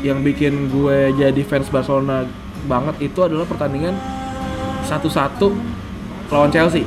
[0.00, 2.24] yang bikin gue jadi fans Barcelona
[2.64, 3.96] banget itu adalah pertandingan
[4.88, 5.52] satu-satu
[6.32, 6.84] lawan Chelsea.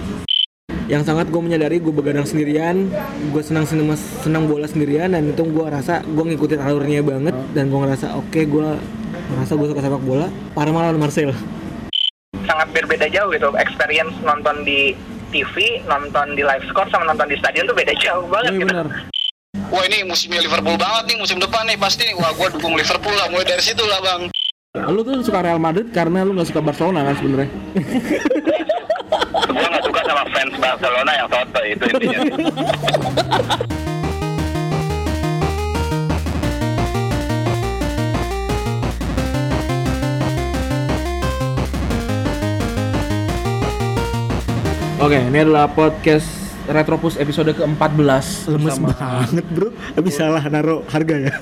[0.91, 2.91] yang sangat gue menyadari gue begadang sendirian
[3.31, 7.71] gue senang senang senang bola sendirian dan itu gue rasa gue ngikutin alurnya banget dan
[7.71, 8.67] gue ngerasa oke gue
[9.31, 11.31] ngerasa gue suka sepak bola Parma lawan Marcel
[12.43, 14.91] sangat berbeda jauh gitu experience nonton di
[15.31, 18.67] TV nonton di live score sama nonton di stadion tuh beda jauh banget Iya gitu
[18.75, 18.87] benar.
[19.73, 22.13] Wah ini musimnya Liverpool banget nih musim depan nih pasti nih.
[22.13, 24.29] Wah gua dukung Liverpool lah mulai dari situ lah bang.
[24.85, 27.49] Lu tuh suka Real Madrid karena lu nggak suka Barcelona kan sebenarnya.
[29.49, 32.19] gue nggak suka sama fans Barcelona yang soto itu intinya
[45.01, 51.15] Oke, ini adalah podcast Retropus episode ke-14 lemes Bersama- banget bro tapi salah naruh harga
[51.21, 51.33] ya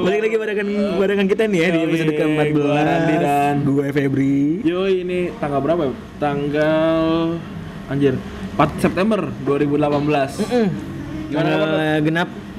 [0.00, 3.86] balik lagi barengan barengan kita nih ya di Yoi, episode ke-14 gua Randi dan- gue
[3.90, 5.82] Febri Yoi, ini tanggal berapa?
[5.82, 5.92] ya?
[6.18, 7.00] Tanggal
[7.86, 8.14] anjir
[8.54, 10.46] 4 September 2018.
[11.26, 11.66] Gimana kabar?
[11.66, 12.49] Tanggal genap Hmm,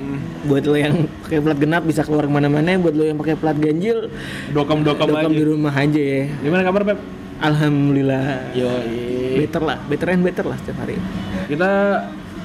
[0.42, 3.54] buat lo yang pakai plat genap bisa keluar ke mana-mana buat lo yang pakai plat
[3.54, 4.10] ganjil
[4.50, 5.30] Dokem-dokem dokam aja.
[5.32, 7.00] di rumah aja ya Gimana kabar, Pep?
[7.42, 9.42] alhamdulillah Yoi.
[9.42, 10.98] better lah better and better lah setiap hari
[11.46, 11.70] Kita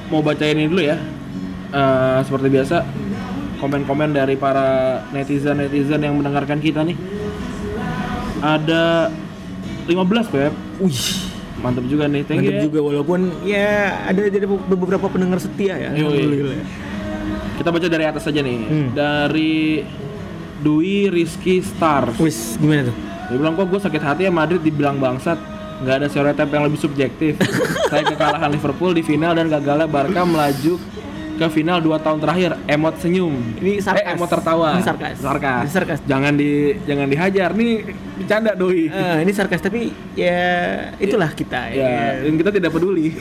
[0.07, 0.97] mau bacain ini dulu ya.
[1.67, 2.77] Eh, seperti biasa
[3.59, 6.95] komen-komen dari para netizen-netizen yang mendengarkan kita nih.
[8.39, 9.11] Ada
[9.85, 10.53] 15, Pep.
[10.79, 11.01] wih
[11.57, 12.23] Mantap juga nih.
[12.23, 12.53] Thank you.
[12.53, 12.65] mantap ya.
[12.65, 13.71] juga walaupun ya
[14.07, 16.05] ada jadi beberapa pendengar setia ya Yoi.
[16.05, 16.61] alhamdulillah
[17.57, 18.59] Kita baca dari atas aja nih.
[18.69, 18.89] Hmm.
[18.93, 19.83] Dari
[20.61, 22.17] Dwi Rizky Stars.
[22.17, 25.37] wis gimana tuh Dia bilang kok gue sakit hati ya Madrid dibilang bangsat.
[25.83, 27.33] Nggak ada stereotip yang lebih subjektif.
[27.93, 30.81] Saya kekalahan Liverpool di final dan gagalnya Barca melaju
[31.37, 32.51] ke final 2 tahun terakhir.
[32.65, 33.35] Emot senyum.
[33.61, 34.03] Ini sarkas.
[34.03, 34.69] Eh, emot tertawa.
[34.75, 35.17] Ini sarkas.
[35.21, 35.65] Sarkas.
[35.69, 35.99] Ini sarkas.
[36.09, 37.51] Jangan di jangan dihajar.
[37.53, 37.85] Nih
[38.17, 38.89] bercanda doi.
[38.89, 40.41] Eh, ini sarkas tapi ya
[40.97, 42.05] itulah kita ya, ya.
[42.25, 43.13] dan kita tidak peduli.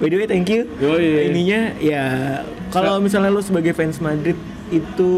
[0.00, 0.68] By the way, thank you.
[0.80, 1.32] Yoi.
[1.32, 2.04] Ininya ya
[2.72, 4.36] kalau misalnya lu sebagai fans Madrid
[4.70, 5.12] itu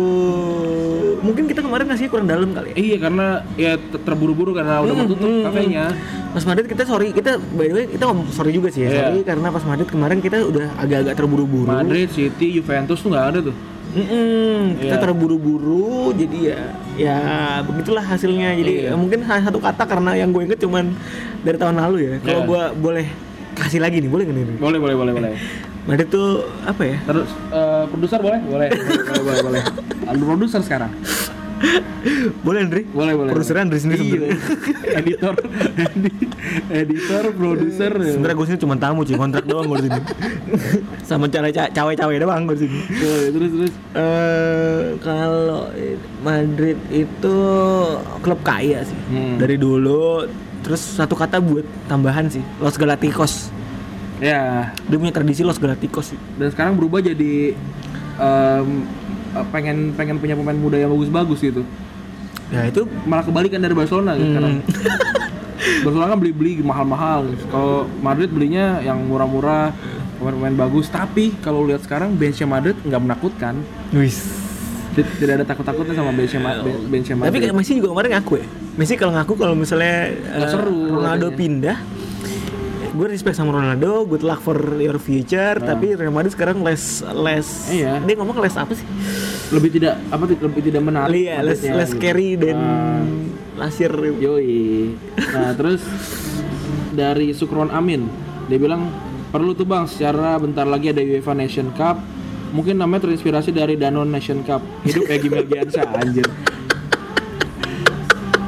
[1.19, 2.75] mungkin kita kemarin ngasih kurang dalam kali ya.
[2.75, 5.85] iya, karena ya ter- terburu-buru karena udah mau tutup Hmm, kafenya.
[6.31, 8.89] Pas Madrid kita sorry kita by the way kita ngomong sorry juga sih ya.
[8.89, 9.01] Iya.
[9.07, 11.69] Sorry karena pas Madrid kemarin kita udah agak-agak terburu-buru.
[11.69, 13.57] Madrid, City, Juventus tuh nggak ada tuh.
[13.93, 15.03] Mm-mm, kita Iya.
[15.03, 16.61] terburu-buru jadi ya
[16.95, 17.19] ya
[17.61, 20.97] begitulah hasilnya jadi eh, mungkin hanya satu kata karena yang gue inget cuman
[21.41, 22.49] dari tahun lalu ya kalau Iya.
[22.49, 23.07] gue boleh
[23.53, 25.31] kasih lagi nih boleh nggak nih Boleh, boleh, boleh, boleh.
[25.83, 26.29] Madrid tuh
[26.63, 28.41] apa ya Terus eh, produser boleh?
[28.41, 28.69] Boleh,
[29.09, 29.63] boleh, boleh, boleh.
[30.05, 30.93] Ada produser sekarang.
[32.41, 33.31] boleh Andri Boleh, boleh.
[33.31, 34.11] produser Andri sendiri Iya.
[34.11, 34.35] sebenarnya
[34.99, 35.35] editor,
[35.77, 36.19] edi-
[36.69, 37.93] editor, produser.
[37.95, 40.03] sebenarnya gue sini cuma tamu cuy kontrak doang gue di sini
[41.09, 42.79] sama cara ca- cawe-cawe doang gue di sini
[43.31, 43.73] terus terus.
[43.95, 45.71] eh kalau
[46.21, 47.37] Madrid itu
[48.19, 49.39] klub kaya sih Hmm.
[49.39, 50.27] dari dulu
[50.61, 53.55] terus satu kata buat tambahan sih Los Galacticos
[54.23, 57.59] Ya, dia punya tradisi Los Galacticos sih dan sekarang berubah jadi
[58.17, 58.63] eh,
[59.51, 61.67] pengen pengen punya pemain muda yang bagus-bagus gitu.
[62.49, 64.33] ya itu Malah kebalikan dari Barcelona gitu Hmm.
[64.33, 64.55] sekarang.
[65.83, 67.21] Barcelona kan beli-beli mahal-mahal.
[67.49, 69.75] Kalau Madrid belinya yang murah-murah,
[70.17, 70.87] pemain-pemain bagus.
[70.87, 73.59] Tapi kalau lihat sekarang benchnya Madrid nggak menakutkan.
[73.91, 74.23] wis
[74.93, 77.41] Tid- Tidak ada takut-takutnya sama benchnya Ma- ben- benchnya tapi Madrid.
[77.43, 78.47] kayak Messi juga kemarin ngaku ya
[78.77, 81.41] Messi kalau ngaku kalau misalnya eh, seru Ronaldo katanya.
[81.41, 81.77] pindah
[82.93, 87.67] gue respect sama Ronaldo good luck for your future tapi Real Madrid sekarang less less
[87.67, 87.99] Iya.
[87.99, 88.85] dia ngomong less apa sih
[89.49, 92.03] lebih tidak apa lebih tidak menarik iya less Madridnya less gitu.
[92.03, 93.01] carry dan Ah.
[93.55, 94.97] lasir Yoi.
[95.15, 95.85] Nah, terus
[96.91, 98.09] dari Sukron Amin,
[98.47, 98.89] dia bilang
[99.29, 102.01] perlu tuh bang, secara bentar lagi ada UEFA Nation Cup.
[102.51, 104.65] Mungkin namanya terinspirasi dari Danone Nation Cup.
[104.83, 106.27] Hidup Egy Melgiansyah anjir.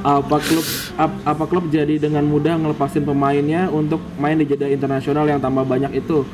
[0.04, 5.25] Apa klub ap- apa klub jadi dengan mudah ngelepasin pemainnya untuk main di jeda internasional
[5.25, 6.28] yang tambah banyak itu?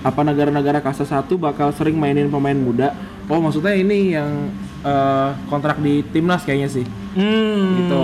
[0.00, 2.96] Apa negara-negara kasta satu bakal sering mainin pemain muda?
[3.28, 4.48] Oh maksudnya ini yang
[4.80, 6.84] eh, kontrak di timnas kayaknya sih.
[7.12, 7.64] hmm.
[7.76, 8.02] Gitu.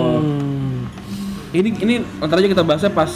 [1.47, 3.09] Ini ini ntar aja kita bahasnya pas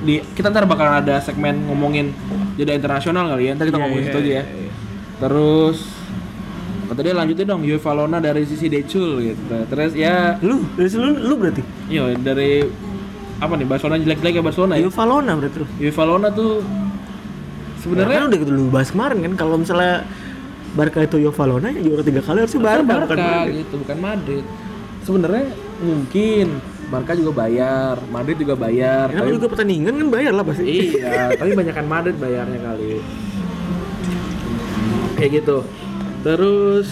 [0.00, 2.16] di kita ntar bakal ada segmen ngomongin
[2.56, 3.52] jeda internasional kali ya.
[3.52, 4.44] Ntar kita Iya, ngomongin iya, itu aja ya.
[5.20, 5.76] Terus
[6.92, 9.40] apa tadi lanjutin dong UEFA Lona dari sisi Decul gitu.
[9.66, 12.68] Terus ya lu dari lu lu berarti iya dari
[13.40, 14.84] apa nih Barcelona jelek-jelek ya Barcelona ya.
[14.84, 16.60] Ayo Valona berarti lu UEFA Lona tuh
[17.80, 20.04] sebenarnya sebenarnya udah gitu lu bahas kemarin kan kalau misalnya
[20.72, 23.54] Barca itu Yo Valona ya juara tiga kali harusnya Barca, Barca, bukan Madrid.
[23.58, 24.44] gitu bukan Madrid.
[25.02, 25.44] Sebenarnya
[25.80, 26.46] mungkin
[26.86, 29.08] Barca juga bayar, Madrid juga bayar.
[29.08, 32.92] Kenapa tapi- juga pertandingan kan bayar lah pasti Iya, tapi banyakan Madrid bayarnya kali.
[35.12, 35.56] kayak gitu
[36.22, 36.88] terus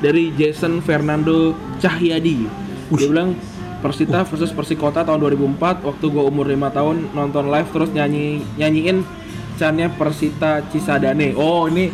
[0.00, 2.48] dari Jason Fernando Cahyadi.
[2.94, 3.36] Dia bilang
[3.80, 9.04] Persita versus Persikota tahun 2004 waktu gua umur 5 tahun nonton live terus nyanyi nyanyiin
[9.56, 11.32] channya Persita Cisadane.
[11.36, 11.88] Oh ini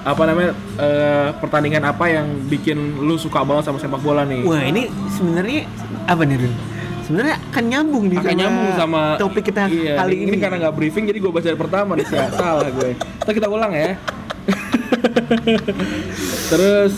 [0.00, 4.42] apa namanya eh, pertandingan apa yang bikin lu suka banget sama sepak bola nih?
[4.42, 5.70] Wah ini sebenarnya
[6.10, 6.54] apa nih Rin?
[7.06, 10.38] Sebenarnya akan nyambung nih akan nyambung sama topik kita iya, kali ini.
[10.38, 12.90] karena nggak briefing jadi gue baca dari pertama nih salah gue.
[12.98, 13.98] Ntar kita ulang ya
[16.48, 16.92] terus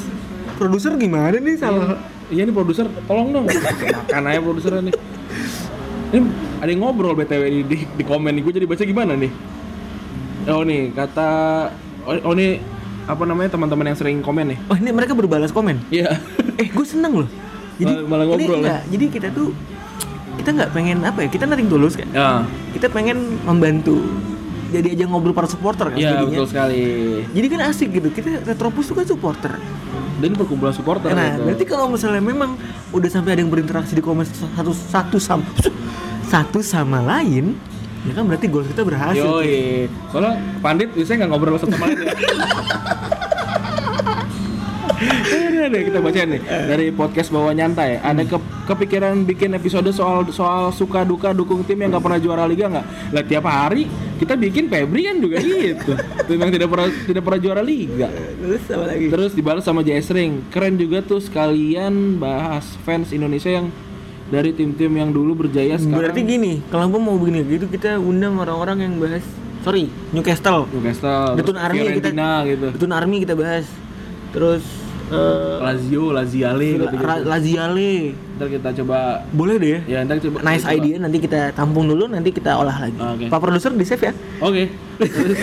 [0.53, 1.99] Produser gimana nih salah?
[2.29, 4.95] iya nih produser tolong dong makan aja produser nih
[6.11, 6.19] ini
[6.57, 9.33] ada yang ngobrol btw di, di, di komen nih gue jadi baca gimana nih
[10.47, 11.31] oh nih kata
[12.03, 12.63] oh, oh nih
[13.03, 15.83] apa namanya teman-teman yang sering komen nih Oh ini mereka berbalas komen.
[15.91, 16.23] iya
[16.55, 17.29] Eh gue seneng loh.
[17.75, 18.59] Jadi Malah- malah ngobrol ini ya?
[18.63, 19.49] enggak, Jadi kita tuh
[20.33, 21.29] kita nggak pengen apa ya?
[21.29, 22.07] Kita naring tulus kan.
[22.09, 23.99] ya Kita pengen membantu.
[24.73, 26.83] Jadi aja ngobrol para supporter kan iya betul sekali
[27.29, 28.09] Jadi kan asik gitu.
[28.09, 29.53] Kita Retropus tuh kan supporter.
[30.15, 31.43] dan perkumpulan supporter Nah, gitu.
[31.45, 32.55] berarti kalau misalnya memang
[32.91, 35.43] udah sampai ada yang berinteraksi di komen satu satu sama
[36.25, 37.59] satu sama lain,
[38.03, 39.19] ya kan berarti gol kita berhasil.
[39.19, 39.91] Yoi.
[40.09, 42.15] Soalnya pandit biasanya nggak ngobrol satu sama lain ya.
[45.03, 47.99] Ini ada kita baca nih dari podcast bawa nyantai.
[47.99, 52.45] Ada ke- kepikiran bikin episode soal soal suka duka dukung tim yang nggak pernah juara
[52.47, 52.87] liga nggak?
[53.11, 55.93] Lah tiap hari kita bikin Febri kan juga gitu.
[56.27, 58.09] Tim yang tidak pernah tidak pernah juara liga.
[58.11, 59.07] Terus apa lagi?
[59.11, 60.33] Terus dibalas sama JS Ring.
[60.51, 63.67] Keren juga tuh sekalian bahas fans Indonesia yang
[64.33, 66.09] dari tim-tim yang dulu berjaya sekarang.
[66.09, 69.21] Berarti gini, kalau mau begini gitu kita undang orang-orang yang bahas
[69.61, 72.11] sorry Newcastle, Newcastle, Betun Army kita
[72.49, 72.69] gitu.
[72.73, 73.69] Betun Army kita bahas.
[74.33, 74.65] Terus
[75.13, 77.93] eh Lazio, Laziale gitu, Ra- Laziale.
[78.35, 78.99] Ntar kita coba
[79.29, 79.81] Boleh deh ya.
[79.87, 80.75] ya ntar coba Nice coba.
[80.75, 82.97] idea nanti kita tampung dulu nanti kita olah lagi.
[82.97, 83.25] Oke.
[83.29, 84.13] Pak produser di save ya.
[84.41, 84.73] Oke.
[84.99, 85.39] Terus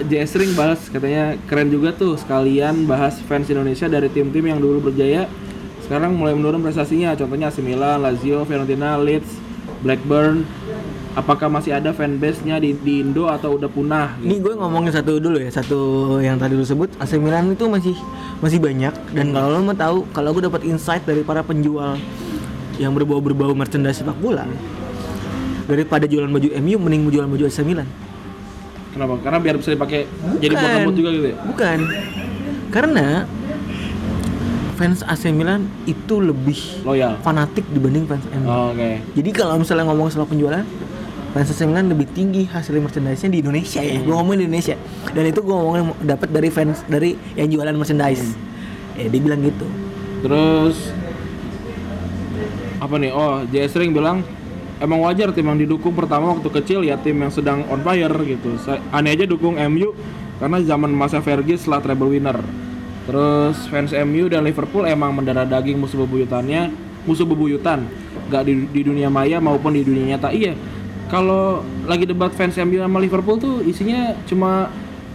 [0.00, 4.80] JS Ring bahas katanya keren juga tuh sekalian bahas fans Indonesia dari tim-tim yang dulu
[4.84, 5.28] berjaya
[5.80, 7.12] sekarang mulai menurun prestasinya.
[7.12, 9.28] Contohnya AC Milan, Lazio, Fiorentina, Leeds,
[9.80, 10.48] Blackburn.
[11.14, 14.18] Apakah masih ada fanbase-nya di, di Indo atau udah punah?
[14.18, 15.78] Ini gue ngomongin satu dulu ya, satu
[16.18, 17.94] yang tadi lu sebut AC Milan itu masih
[18.42, 21.94] masih banyak dan kalau lo mau tahu, kalau gue dapat insight dari para penjual
[22.82, 24.42] yang berbau-berbau merchandise sepak bola
[25.70, 27.86] daripada jualan baju MU mending jualan baju AC Milan.
[28.90, 29.14] Kenapa?
[29.22, 30.10] Karena biar bisa dipakai
[30.42, 30.94] jadi buat Bukan.
[30.98, 31.36] juga gitu ya?
[31.46, 31.78] Bukan.
[32.74, 33.06] Karena
[34.74, 37.22] fans AC Milan itu lebih Loyal.
[37.22, 38.46] fanatik dibanding fans MU.
[38.50, 38.98] Oh, Oke.
[39.14, 40.66] Jadi kalau misalnya ngomong soal penjualan,
[41.34, 43.98] fans AC Milan lebih tinggi hasil merchandise-nya di Indonesia ya.
[43.98, 44.78] Gue ngomongin di Indonesia.
[45.10, 48.38] Dan itu gue ngomongin dapat dari fans dari yang jualan merchandise.
[48.94, 49.66] Ya dia bilang gitu.
[50.22, 50.94] Terus
[52.78, 53.10] apa nih?
[53.10, 54.22] Oh, JS Ring bilang
[54.78, 58.54] emang wajar tim yang didukung pertama waktu kecil ya tim yang sedang on fire gitu.
[58.62, 59.90] Saya, aneh aja dukung MU
[60.38, 62.38] karena zaman masa Fergie setelah treble winner.
[63.10, 66.70] Terus fans MU dan Liverpool emang mendarah daging musuh bebuyutannya,
[67.04, 67.84] musuh bebuyutan,
[68.32, 70.32] gak di, di dunia maya maupun di dunia nyata.
[70.32, 70.56] Iya,
[71.14, 74.66] kalau lagi debat fans MU sama Liverpool tuh isinya cuma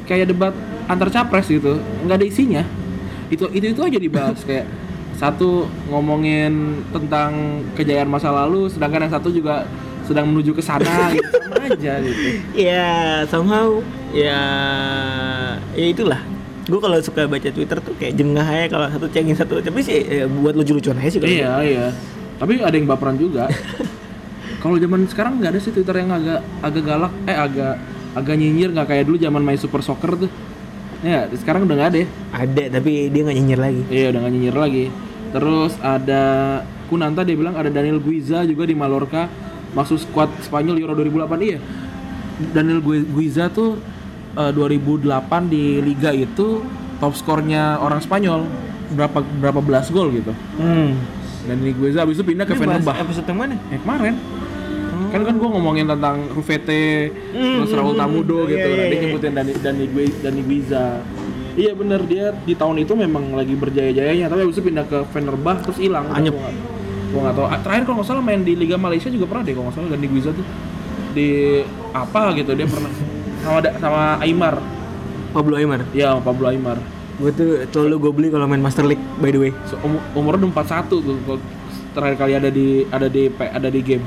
[0.08, 0.56] kayak debat
[0.88, 1.76] antar capres gitu,
[2.08, 2.64] nggak ada isinya.
[3.28, 4.64] Itu itu itu aja dibahas kayak
[5.20, 9.68] satu ngomongin tentang kejayaan masa lalu, sedangkan yang satu juga
[10.08, 12.28] sedang menuju ke sana gitu sama aja gitu.
[12.56, 13.84] Ya somehow
[14.16, 14.40] ya
[15.76, 16.24] ya itulah.
[16.72, 19.60] Gue kalau suka baca Twitter tuh kayak jengah aja kalau satu cengin satu.
[19.60, 21.20] Tapi sih ya, buat lucu-lucuan aja sih.
[21.20, 21.86] Iya iya.
[22.40, 23.52] Tapi ada yang baperan juga.
[24.60, 27.74] Kalau zaman sekarang nggak ada sih Twitter yang agak agak galak, eh agak
[28.12, 30.32] agak nyinyir nggak kayak dulu zaman main Super Soccer tuh.
[31.00, 32.08] Ya sekarang udah nggak ada ya.
[32.30, 33.82] Ada tapi dia nggak nyinyir lagi.
[33.88, 34.86] Iya udah nggak nyinyir lagi.
[35.30, 36.24] Terus ada
[36.90, 39.30] Kunanta dia bilang ada Daniel Guiza juga di Mallorca
[39.72, 41.60] masuk squad Spanyol Euro 2008 iya.
[42.52, 43.78] Daniel Gui- Guiza tuh
[44.34, 45.06] eh, 2008
[45.46, 46.66] di liga itu
[46.98, 48.44] top skornya orang Spanyol
[48.90, 50.34] berapa berapa belas gol gitu.
[50.58, 50.98] Hmm.
[51.46, 53.00] Daniel Guiza habis itu pindah ke Ini Fenerbahce.
[53.00, 53.56] episode yang mana?
[53.70, 54.14] Ya kemarin.
[55.10, 58.56] Kan kan gua ngomongin tentang Rufete, terus Raul Tamudo gitu.
[58.56, 59.04] Iya, iya, Nanti iya.
[59.04, 60.86] nyebutin Dani Dani Gui- Dani Guiza.
[61.54, 65.62] Iya bener dia di tahun itu memang lagi berjaya-jayanya, tapi habis itu pindah ke Fenerbahce
[65.66, 66.08] terus hilang.
[66.10, 66.38] Anyep.
[67.10, 67.46] Gua nggak- tahu.
[67.46, 69.90] Ah, Terakhir kalau nggak salah main di Liga Malaysia juga pernah deh kalau nggak salah
[69.90, 70.46] Dani Guiza tuh
[71.10, 71.30] di
[71.90, 72.92] apa gitu dia pernah
[73.42, 74.56] sama sama Aymar.
[75.30, 75.82] Pablo Aymar.
[75.92, 76.78] Ya sama Pablo Aymar.
[77.18, 79.52] Gue tuh selalu gue beli kalau main Master League by the way.
[79.66, 81.18] So, umur, umurnya udah 41 tuh
[81.92, 84.06] terakhir kali ada di ada di ada di game.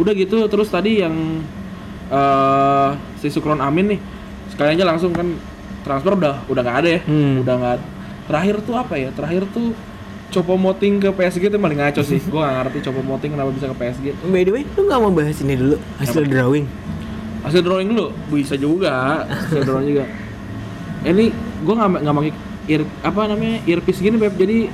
[0.00, 1.44] Udah gitu terus tadi yang
[2.10, 2.90] eh
[3.20, 4.00] si Sukron Amin nih
[4.50, 5.30] sekalian aja langsung kan
[5.86, 7.00] transfer udah udah nggak ada ya.
[7.04, 7.44] Hmm.
[7.44, 7.76] Udah nggak
[8.26, 9.08] terakhir tuh apa ya?
[9.12, 9.76] Terakhir tuh
[10.30, 12.20] Copo Moting ke PSG itu paling ngaco sih.
[12.32, 14.06] Gua nggak ngerti Copo Moting kenapa bisa ke PSG.
[14.32, 16.66] By the way, lu nggak mau bahas ini dulu hasil drawing?
[17.40, 20.04] Hasil drawing dulu bisa juga, hasil drawing juga.
[21.10, 21.32] ini
[21.64, 22.32] gue nggak nggak pakai
[22.68, 24.68] ear apa namanya earpiece gini beb jadi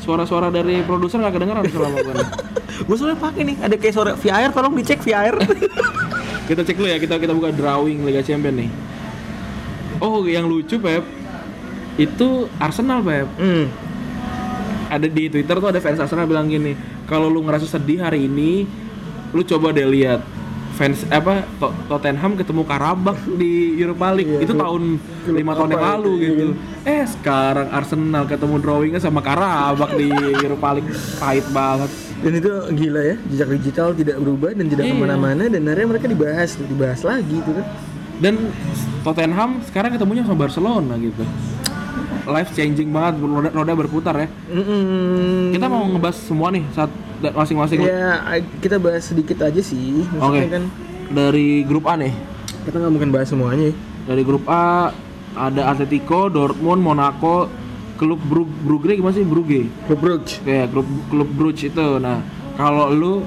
[0.00, 2.14] suara-suara dari produser nggak kedengeran selama gue
[2.80, 5.36] gue soalnya pakai nih ada kayak suara VAR tolong dicek VAR
[6.50, 8.70] kita cek dulu ya kita kita buka drawing Liga Champion nih.
[10.02, 11.06] Oh yang lucu beb
[11.94, 13.66] itu Arsenal beb hmm.
[14.90, 16.74] ada di Twitter tuh ada fans Arsenal bilang gini
[17.06, 18.66] kalau lu ngerasa sedih hari ini
[19.30, 20.24] lu coba deh lihat
[20.80, 24.40] fans apa To- Tottenham ketemu Karabak di Europa League.
[24.40, 24.96] Itu tahun
[25.28, 26.44] lima tahun yang lalu gitu.
[26.82, 30.08] eh sekarang Arsenal ketemu drawingnya sama Karabak di
[30.40, 30.88] Europa League.
[31.20, 31.90] Pahit banget.
[32.24, 34.92] Dan itu gila ya jejak digital tidak berubah dan tidak Iya.
[34.92, 37.66] ke mana-mana dan akhirnya mereka dibahas dibahas lagi gitu kan.
[38.20, 38.34] Dan
[39.00, 41.24] Tottenham sekarang ketemunya sama Barcelona gitu.
[42.24, 44.28] Life changing banget roda, roda berputar ya.
[44.48, 45.52] Mm-mm.
[45.52, 46.88] kita mau ngebahas semua nih saat
[47.20, 48.24] masing-masing ya
[48.58, 50.64] kita bahas sedikit aja sih oke maksudnya kan
[51.10, 52.12] dari grup A nih
[52.64, 53.74] kita nggak mungkin bahas semuanya ya.
[54.06, 54.92] dari grup A
[55.30, 57.46] ada Atletico, Dortmund, Monaco,
[57.94, 59.70] klub Brugge, Brugge gimana sih Brugge?
[59.86, 61.86] Klub Brugge Kayak klub klub Brugge itu.
[62.02, 62.18] Nah,
[62.58, 63.22] kalau lu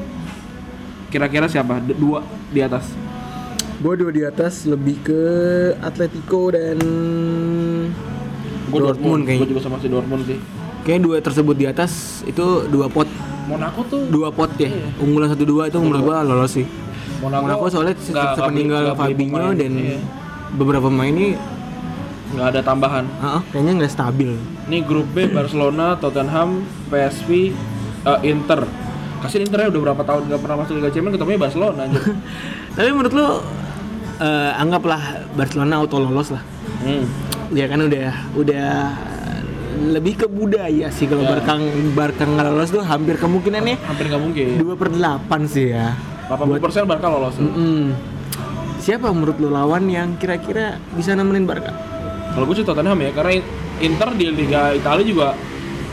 [1.07, 1.79] kira-kira siapa?
[1.79, 2.19] D- dua
[2.51, 2.91] di atas.
[3.79, 5.21] gue dua di atas lebih ke
[5.79, 6.75] Atletico dan
[8.67, 10.39] Gua Dortmund Gue kayaknya juga sama si Dortmund sih.
[10.83, 11.91] kayaknya dua tersebut di atas
[12.23, 13.07] itu dua pot
[13.43, 16.67] Monaco tuh dua pot ya unggulan satu dua itu menurut gua lolos sih
[17.19, 19.99] Monaco, Monaco soalnya nggak sepeninggal Fabinho dan Iya.
[20.55, 21.35] beberapa pemain ini
[22.33, 23.05] nggak ada tambahan.
[23.21, 24.33] ah, ah, kayaknya nggak stabil
[24.65, 27.53] Ini grup B Barcelona, Tottenham, PSV,
[28.03, 28.65] eh, Inter.
[29.21, 31.99] Kasih Inter ya udah berapa tahun nggak pernah masuk Liga Champions ketemunya Barcelona aja.
[32.75, 33.27] tapi menurut lo
[34.17, 36.41] eh, anggaplah Barcelona auto lolos lah
[36.81, 37.05] hmm.
[37.53, 38.67] ya kan udah udah
[39.73, 41.35] lebih ke budaya sih kalau Ya.
[41.35, 41.53] Barca
[41.93, 44.47] Barca nggak lolos tuh hampir kemungkinannya Hampir nggak mungkin.
[44.57, 45.93] dua per delapan sih ya
[46.29, 47.35] 80% Barca lolos.
[47.35, 47.91] Mm-mm.
[48.77, 51.71] Siapa menurut lo lawan yang kira-kira bisa nemenin Barca?
[52.33, 53.39] Kalau gue sih Tottenham ya, karena
[53.79, 55.27] Inter di Liga Italia juga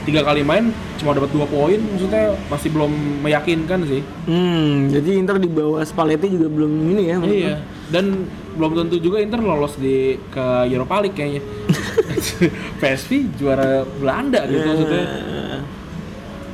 [0.00, 4.00] tiga kali main cuma dapat dua poin, maksudnya masih belum meyakinkan sih.
[4.24, 7.16] Hmm, jadi Inter di bawah Spalletti juga belum ini ya.
[7.20, 7.54] Iya.
[7.88, 8.24] Dan
[8.56, 11.42] belum tentu juga Inter lolos di ke Europa League kayaknya.
[12.80, 14.70] PSV juara Belanda gitu lo?
[14.74, 15.04] maksudnya.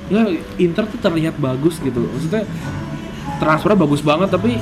[0.06, 0.22] Ya,
[0.62, 2.06] Inter tuh terlihat bagus gitu.
[2.06, 2.46] Maksudnya
[3.42, 4.56] transfernya bagus banget tapi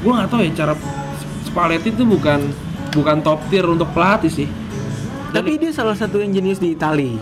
[0.00, 0.74] gue nggak tahu ya cara
[1.44, 2.40] Spalletti itu bukan
[2.92, 4.48] bukan top tier untuk pelatih sih.
[5.32, 7.16] Tapi dia salah satu yang jenius di Itali.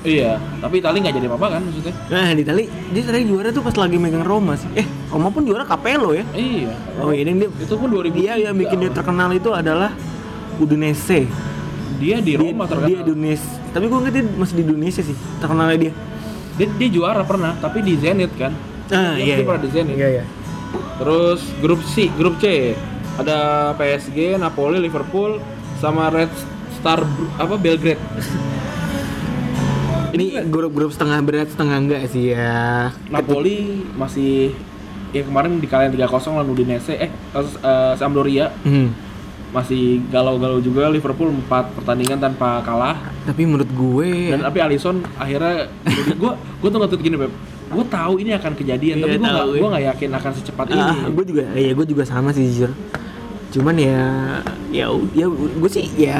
[0.00, 1.92] Iya, tapi Italia nggak jadi apa-apa kan maksudnya.
[2.08, 4.72] Nah di Itali dia tadi juara tuh pas lagi megang Roma sih.
[4.72, 6.24] Eh Roma pun juara Capello ya.
[6.32, 6.72] Iya.
[7.04, 8.16] Oh iya dia Itu pun 2000.
[8.16, 9.92] dia yang bikin dia terkenal itu adalah
[10.56, 11.28] Udinese.
[12.00, 12.88] Dia di Dia, Roma terkenal.
[12.88, 13.50] dia Indonesia.
[13.70, 15.92] Tapi gue ngerti masih di Indonesia sih terkenalnya dia.
[16.56, 18.52] Dia, dia juara pernah, tapi di Zenit kan.
[18.88, 19.34] Ah Dia- iya.
[19.36, 19.94] Dia pernah di Zenit.
[19.94, 20.24] Iya iya.
[20.96, 22.74] Terus grup C, grup C
[23.14, 23.36] ada
[23.74, 25.36] PSG, Napoli, Liverpool,
[25.76, 26.32] sama Red
[26.74, 27.04] Star
[27.36, 28.00] apa Belgrade.
[30.10, 32.90] Ini grup-grup setengah berat setengah enggak sih ya.
[33.06, 34.50] Napoli masih
[35.10, 38.90] ya kemarin dikalahin 3-0 lawan Udinese eh terus, eh, Sampdoria Hmm.
[39.50, 45.66] Masih galau-galau juga Liverpool 4 pertandingan tanpa kalah Tapi menurut gue dan tapi Alisson akhirnya
[46.06, 47.32] gue gue tuh ngetweet gini Beb
[47.70, 49.70] gue tahu ini akan kejadian Iya, tapi gue tahu, gue iya.
[49.70, 52.70] nggak yakin akan secepat Ah, ini gue juga, ya gue juga sama sih jujur.
[53.50, 54.02] Cuman ya,
[54.70, 56.18] ya, ya gue sih ya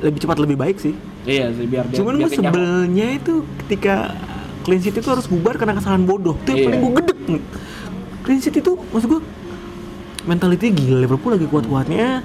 [0.00, 0.92] lebih cepat lebih baik sih.
[1.24, 4.16] iya sih biar biar, Cuman gue sebelnya itu ketika
[4.64, 6.36] clean sheet itu harus bubar karena kesalahan bodoh.
[6.44, 6.66] Itu yang Iya.
[6.68, 7.18] paling gue gedek.
[8.24, 9.20] Clean sheet itu maksud gue
[10.26, 12.20] mentality gila Liverpool lagi kuat-kuatnya,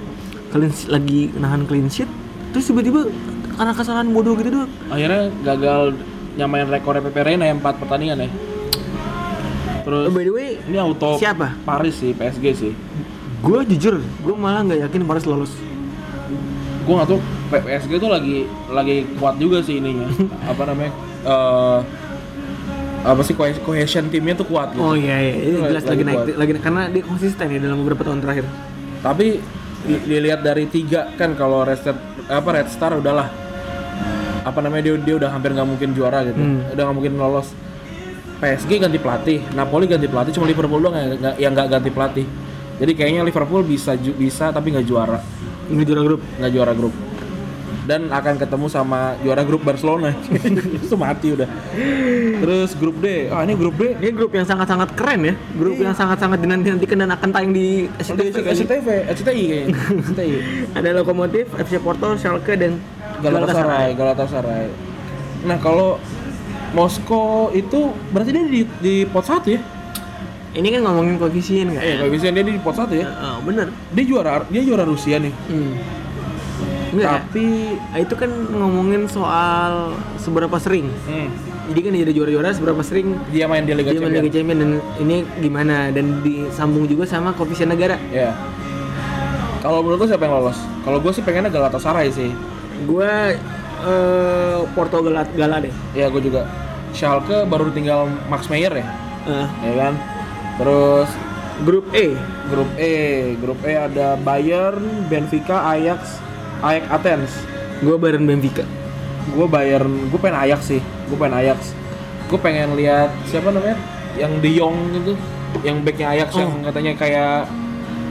[0.50, 2.10] clean sheet, lagi nahan clean sheet,
[2.50, 3.06] terus tiba-tiba
[3.52, 4.70] karena kesalahan bodoh gitu doang.
[4.88, 5.94] akhirnya gagal
[6.32, 8.28] nyamain rekor PP Reina yang 4 pertandingan ya
[9.82, 11.58] terus Oh, by the way, ini auto siapa?
[11.60, 12.72] Paris sih PSG sih
[13.38, 15.50] Gue jujur, gue malah nggak yakin Paris lolos.
[16.82, 17.20] gue nggak tahu
[17.52, 20.06] PSG tuh lagi lagi kuat juga sih ininya
[20.50, 20.92] apa namanya
[21.22, 21.78] eh
[23.02, 24.80] apa sih cohe- cohesion timnya tuh kuat gitu.
[24.80, 26.36] Oh iya iya, ini jelas lagi, lagi naik, kuat.
[26.36, 28.46] lagi karena dia konsisten ya dalam beberapa tahun terakhir.
[29.00, 29.42] tapi
[29.82, 33.26] di- dilihat dari tiga kan kalau Red Star apa Red Star udahlah
[34.42, 36.62] apa namanya dia dia udah hampir nggak mungkin juara gitu Hmm.
[36.68, 37.50] udah nggak mungkin lolos
[38.38, 42.26] PSG ganti pelatih Napoli ganti pelatih cuma Liverpool doang yang nggak- yang nggak ganti pelatih
[42.76, 45.18] jadi kayaknya Liverpool bisa bisa tapi nggak juara
[45.64, 46.20] Ini juara grup.
[46.36, 46.94] nggak juara grup
[47.82, 50.14] dan akan ketemu sama juara grup Barcelona.
[50.86, 51.48] Itu mati udah.
[52.42, 53.26] Terus grup D.
[53.30, 53.98] Ah ini grup D.
[53.98, 58.34] Ini grup yang sangat-sangat keren ya, grup yang sangat-sangat dinanti-nantikan dan akan tayang di SCTV.
[58.54, 59.76] SCTV SCTI kayaknya.
[60.06, 60.34] SCTI
[60.78, 62.78] Ada Lokomotif, FC Porto, Schalke dan
[63.22, 64.66] Galatasaray Galatasaray.
[65.42, 65.98] Nah kalau
[66.72, 69.60] Moskow itu berarti dia di, di pot satu ya?
[70.52, 71.94] Ini kan ngomongin koefisien nggak ya?
[72.00, 73.08] Kalau bisa dia di pot satu ya?
[73.08, 73.68] Oh, bener.
[73.92, 75.32] dia juara dia juara Rusia nih.
[75.52, 76.01] Hmm.
[76.92, 77.24] Enggak.
[77.24, 77.44] Tapi
[77.88, 80.92] Ah, itu kan ngomongin soal seberapa sering.
[81.02, 81.28] hmm,
[81.62, 84.18] Jadi kan jadi juara-juara seberapa sering dia main di Liga dia main Champions.
[84.20, 87.96] Liga Champion dan ini gimana dan disambung juga sama koefisien negara.
[88.08, 88.34] Ya.
[89.60, 90.58] Kalau menurut lu siapa yang lolos?
[90.82, 92.34] Kalau gue sih pengennya Galatasaray sih.
[92.82, 93.30] Gua
[93.80, 95.70] eh Porto Gala, Gala deh.
[95.92, 96.50] Ya gue juga.
[96.92, 98.86] Schalke baru tinggal Max Meyer ya,
[99.24, 99.94] Eh, ya kan?
[100.58, 101.08] Terus
[101.62, 102.12] grup E.
[102.44, 102.94] grup E,
[103.38, 106.20] grup E ada Bayern, Benfica, Ajax,
[106.62, 107.32] Ajax Athens.
[107.80, 108.62] Gua Bayern Benfica.
[109.24, 110.82] Gue Bayern, gue pengen Ajax sih.
[111.06, 111.70] Gue pengen Ajax.
[112.26, 113.78] Gue pengen lihat siapa namanya?
[114.12, 115.12] Yang De Jong gitu,
[115.62, 116.62] yang backnya Ajax yang Oh.
[116.64, 117.46] katanya kayak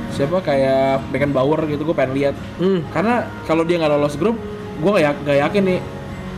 [0.10, 1.84] siapa kayak Beckenbauer gitu.
[1.84, 2.36] Gue pengen lihat.
[2.56, 2.80] Hmm.
[2.90, 4.40] Karena kalau dia nggak lolos grup,
[4.78, 5.80] gue nggak yak- nggak yakin nih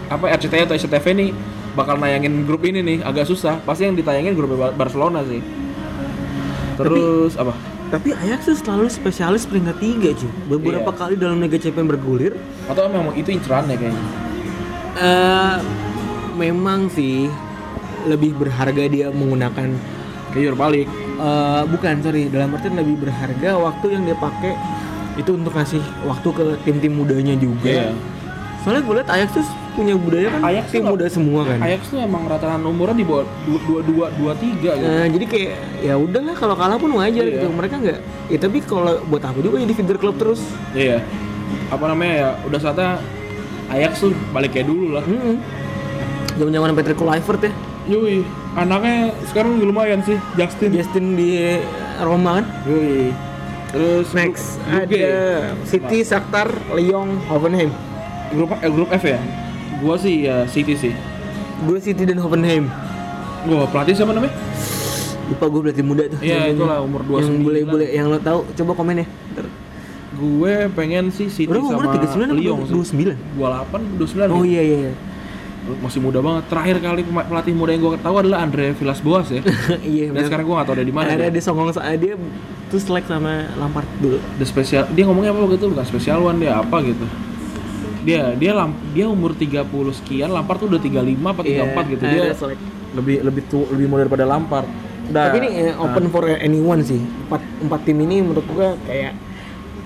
[0.10, 1.30] apa RCTI atau SCTV nih
[1.74, 3.62] bakal nayangin grup ini nih agak susah.
[3.62, 5.42] Pasti yang ditayangin grup Bar- Barcelona sih.
[6.76, 7.54] Terus apa?
[7.94, 10.32] Tapi Ajax tuh selalu spesialis peringkat tiga cuy.
[10.50, 10.98] Beberapa Iya.
[10.98, 12.34] kali dalam Liga Champions bergulir.
[12.66, 14.04] Atau memang itu incerannya kayaknya?
[14.94, 15.58] eh
[16.38, 17.26] memang sih
[18.06, 19.74] lebih berharga dia menggunakan
[20.30, 20.90] Kayak balik.
[21.14, 24.58] eh, bukan sorry dalam artian lebih berharga waktu yang dia pakai
[25.14, 27.70] itu untuk ngasih waktu ke tim-tim mudanya juga.
[27.70, 27.90] Iya.
[28.64, 31.60] Soalnya gue liat Ajax tuh punya budaya kan Ajax tim muda semua kan.
[31.60, 34.88] Ajax tuh emang rata-rata umurnya di bawah dua dua dua dua tiga gitu.
[34.88, 35.52] Nah, jadi kayak
[35.84, 37.34] ya udahlah kalau kalah pun wajar Iya.
[37.44, 37.48] gitu.
[37.52, 38.00] Mereka nggak
[38.32, 40.40] ya tapi kalau buat apa juga jadi feeder klub terus.
[40.72, 41.04] Iya.
[41.68, 42.30] Apa namanya ya?
[42.48, 42.90] Udah saatnya
[43.68, 45.04] Ajax tuh balik kayak dulu lah.
[45.04, 45.44] Hmm.
[46.40, 47.52] Zaman-zaman Patrick Kluivert ya.
[47.84, 48.24] Yui,
[48.56, 50.72] anaknya sekarang lumayan sih, Justin.
[50.72, 51.60] Justin di
[52.00, 52.46] Roma kan.
[52.64, 53.12] Yui.
[53.76, 54.72] Terus Next G.
[54.72, 55.10] ada
[55.68, 57.74] City, Shakhtar, Lyon, Hoffenheim.
[58.34, 59.20] Grup eh, grup F ya.
[59.80, 60.94] Gua sih ya City sih.
[61.64, 62.68] Gue City dan Hoffenheim.
[63.48, 64.34] Gua pelatih siapa namanya?
[65.30, 66.20] Lupa gue berarti muda tuh.
[66.20, 67.24] Iya, itulah, umur 29.
[67.24, 69.08] Yang boleh boleh yang lo tahu coba komen ya.
[69.08, 69.46] Ntar.
[70.14, 72.96] Gue pengen sih City Udah umur sama 39 Lyon atau sih.
[73.00, 73.40] 29?
[73.40, 74.52] 28, 29 Oh gitu.
[74.52, 74.78] iya iya.
[74.90, 74.94] iya.
[75.80, 76.44] Masih muda banget.
[76.52, 79.42] Terakhir kali pelatih muda yang gue tahu adalah Andre Villas Boas ya.
[79.96, 80.12] iya.
[80.12, 81.08] Dan sekarang gue gak tahu ada di mana.
[81.08, 81.36] Ada dia.
[81.40, 82.20] di songong saat dia
[82.68, 84.20] tuh selek sama Lampard dulu.
[84.38, 87.06] The special dia ngomongnya apa waktu itu bukan special one dia apa gitu.
[88.04, 89.64] Dia dia lamp, dia umur 30
[89.96, 92.04] sekian, Lampard tuh udah 35 apa 34 gitu.
[92.04, 92.60] Dia Iya, ada selek.
[92.94, 94.68] lebih lebih tu, lebih muda daripada Lampard.
[95.04, 95.24] Udah.
[95.28, 97.00] Tapi ini eh, open for anyone sih.
[97.00, 99.14] Empat, empat tim ini menurut gua kayak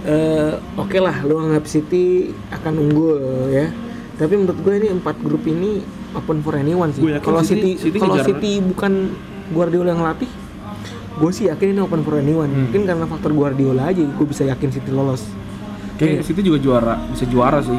[0.06, 3.18] eh oke lah lu anggap City akan unggul
[3.50, 3.70] ya.
[4.18, 7.06] Tapi menurut gue ini empat grup ini open for anyone sih.
[7.22, 9.14] Kalau City- City, City kalau City bukan
[9.48, 10.30] Guardiola yang latih,
[11.16, 12.50] gue sih yakin ini open for anyone.
[12.50, 12.66] Hmm.
[12.66, 15.22] Mungkin karena faktor Guardiola aja gue bisa yakin City lolos.
[15.98, 17.78] Kayak City juga juara, bisa juara sih.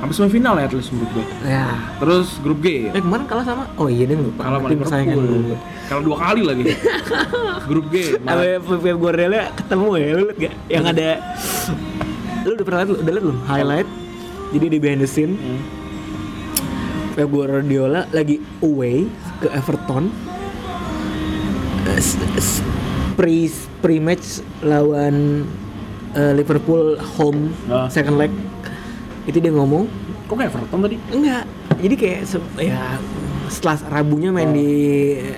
[0.00, 1.24] Sampai semifinal ya at least menurut gue.
[1.44, 1.76] Ya.
[1.96, 4.42] Terus grup G Eh kemarin kalah sama Oh iya deh lupa.
[4.42, 5.28] kalah sama Liverpool.
[5.44, 5.58] gue.
[5.86, 6.64] Kalah dua kali lagi.
[7.68, 8.16] grup G.
[8.18, 10.54] Ma- Sama Pep Guardiola ketemu ya, lu liat gak?
[10.66, 11.08] Yang ada
[12.40, 13.38] Lu udah pernah liat, udah liat belum?
[13.44, 13.88] Highlight
[14.50, 15.60] Jadi di behind the scene Hmm.
[17.12, 19.04] Pep Guardiola lagi away
[19.38, 20.08] ke Everton
[21.82, 22.00] Eh,
[23.14, 25.44] pre pre match lawan
[26.12, 27.84] eh, Liverpool home Ah.
[27.86, 28.32] second leg
[29.30, 29.84] itu dia ngomong
[30.26, 30.96] Kok kayak Everton tadi?
[31.10, 31.42] enggak
[31.76, 32.98] jadi kayak se- ya
[33.46, 34.54] setelah Rabunya main Oh.
[34.54, 34.70] di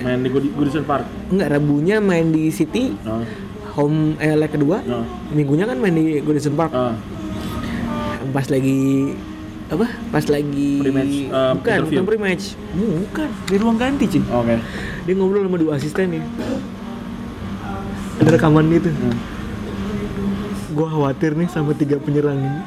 [0.00, 1.04] Main di Good- Goodison Park.
[1.28, 3.24] enggak Rabunya main di City Nah,
[3.72, 5.00] home eh leg kedua nah,
[5.30, 6.92] minggunya kan main di Goodison Park ah.
[8.28, 9.12] pas lagi
[9.66, 11.88] apa pas lagi Pre-match, uh, bukan interview.
[11.94, 14.54] bukan pre-match bukan di ruang ganti cuy Oke.
[15.02, 16.22] dia ngobrol sama dua asisten nih
[18.14, 19.16] ada rekaman gitu Hmm.
[20.72, 22.60] Gue khawatir nih sama tiga penyerang ini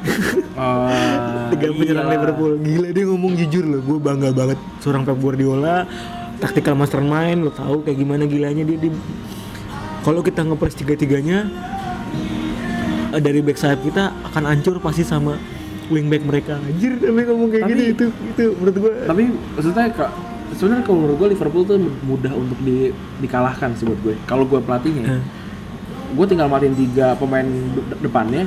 [0.54, 2.14] Ah, tiga penyerang iyalah.
[2.16, 5.84] Liverpool gila dia ngomong jujur loh gue bangga banget seorang Pep Guardiola
[6.36, 8.90] tactical mastermind lo tahu kayak gimana gilanya dia di
[10.00, 11.50] kalau kita ngepres tiga tiganya
[13.12, 15.34] dari back sayap kita akan hancur pasti sama
[15.86, 19.22] wingback mereka anjir tapi ngomong kayak Tapi- gini itu itu menurut gue Tapi
[19.54, 20.10] maksudnya kak,
[20.52, 24.14] sebenarnya kalau menurut gue Liverpool tuh mudah untuk di, dikalahkan sih buat gue.
[24.24, 25.22] Kalau gue pelatihnya, Eh.
[26.14, 28.44] Gue tinggal matiin tiga pemain de- depannya,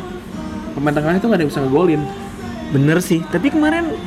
[0.73, 2.01] pemain tengahnya tuh gak ada yang bisa ngegolin.
[2.69, 3.25] bener sih.
[3.25, 3.97] Tapi kemarin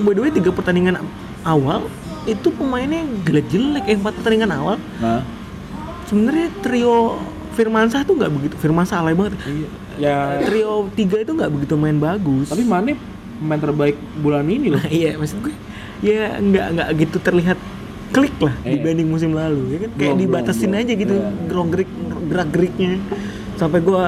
[0.00, 0.96] by the way tiga pertandingan
[1.44, 1.84] awal
[2.24, 4.76] itu pemainnya jelek-jelek eh, empat pertandingan awal.
[4.98, 5.20] Nah,
[6.08, 7.20] sebenarnya trio
[7.56, 9.36] Firmansyah tuh nggak begitu Firmansyah alay banget.
[9.96, 10.40] Ya.
[10.44, 12.48] trio tiga itu nggak begitu main bagus.
[12.48, 12.96] Tapi Mane
[13.36, 14.80] pemain terbaik bulan ini loh.
[14.80, 15.54] Nah, iya maksud gue
[16.04, 17.56] ya nggak nggak gitu terlihat
[18.16, 18.72] klik lah Iya.
[18.74, 19.90] dibanding musim lalu ya kan?
[19.92, 21.28] Kayak Belum, dibatasin belum, aja gitu Iya.
[21.46, 21.90] gerak gerik
[22.26, 22.90] gerak geriknya
[23.54, 24.02] sampai gue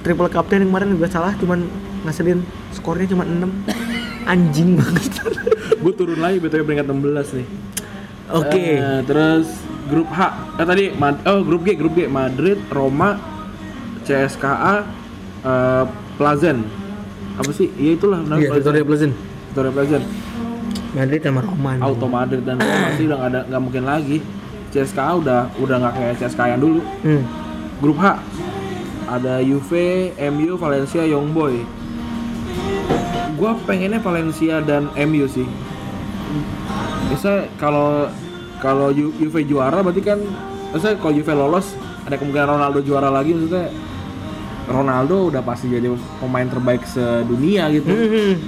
[0.00, 1.64] triple captain yang kemarin gue salah cuman
[2.04, 3.48] ngasilin skornya cuma 6
[4.32, 5.12] anjing banget.
[5.84, 7.46] Gue turun lagi btw peringkat 16 nih.
[8.30, 8.56] oke.
[8.56, 9.48] Eh, terus
[9.84, 10.20] grup H,
[10.56, 10.84] eh tadi
[11.26, 12.08] oh grup G, grup G.
[12.08, 13.20] Madrid, Roma,
[14.00, 14.84] CSKA,
[15.42, 15.84] eh,
[16.16, 16.64] Plazen.
[17.34, 17.68] apa sih?
[17.74, 19.14] Iya itulah namanya Iya, Victoria Pleasant.
[19.44, 20.04] Victoria Pleasant
[20.92, 21.70] Madrid sama Roma.
[21.78, 24.18] Auto Madrid dan Roma sih udah nggak ada nggak mungkin lagi.
[24.70, 26.80] CSKA udah udah nggak kayak CSKA yang dulu.
[27.02, 27.22] Hmm.
[27.78, 28.06] grup H.
[29.04, 31.60] Ada Juve, MU, Valencia, Young Boy.
[33.34, 35.44] Gua pengennya Valencia dan MU sih.
[37.06, 38.08] Bisa kalau
[38.58, 40.18] kalau Ju- Juve juara berarti kan
[40.70, 43.68] maksudnya kalau Juve lolos ada kemungkinan Ronaldo juara lagi maksudnya
[44.64, 47.92] Ronaldo udah pasti jadi pemain terbaik sedunia gitu.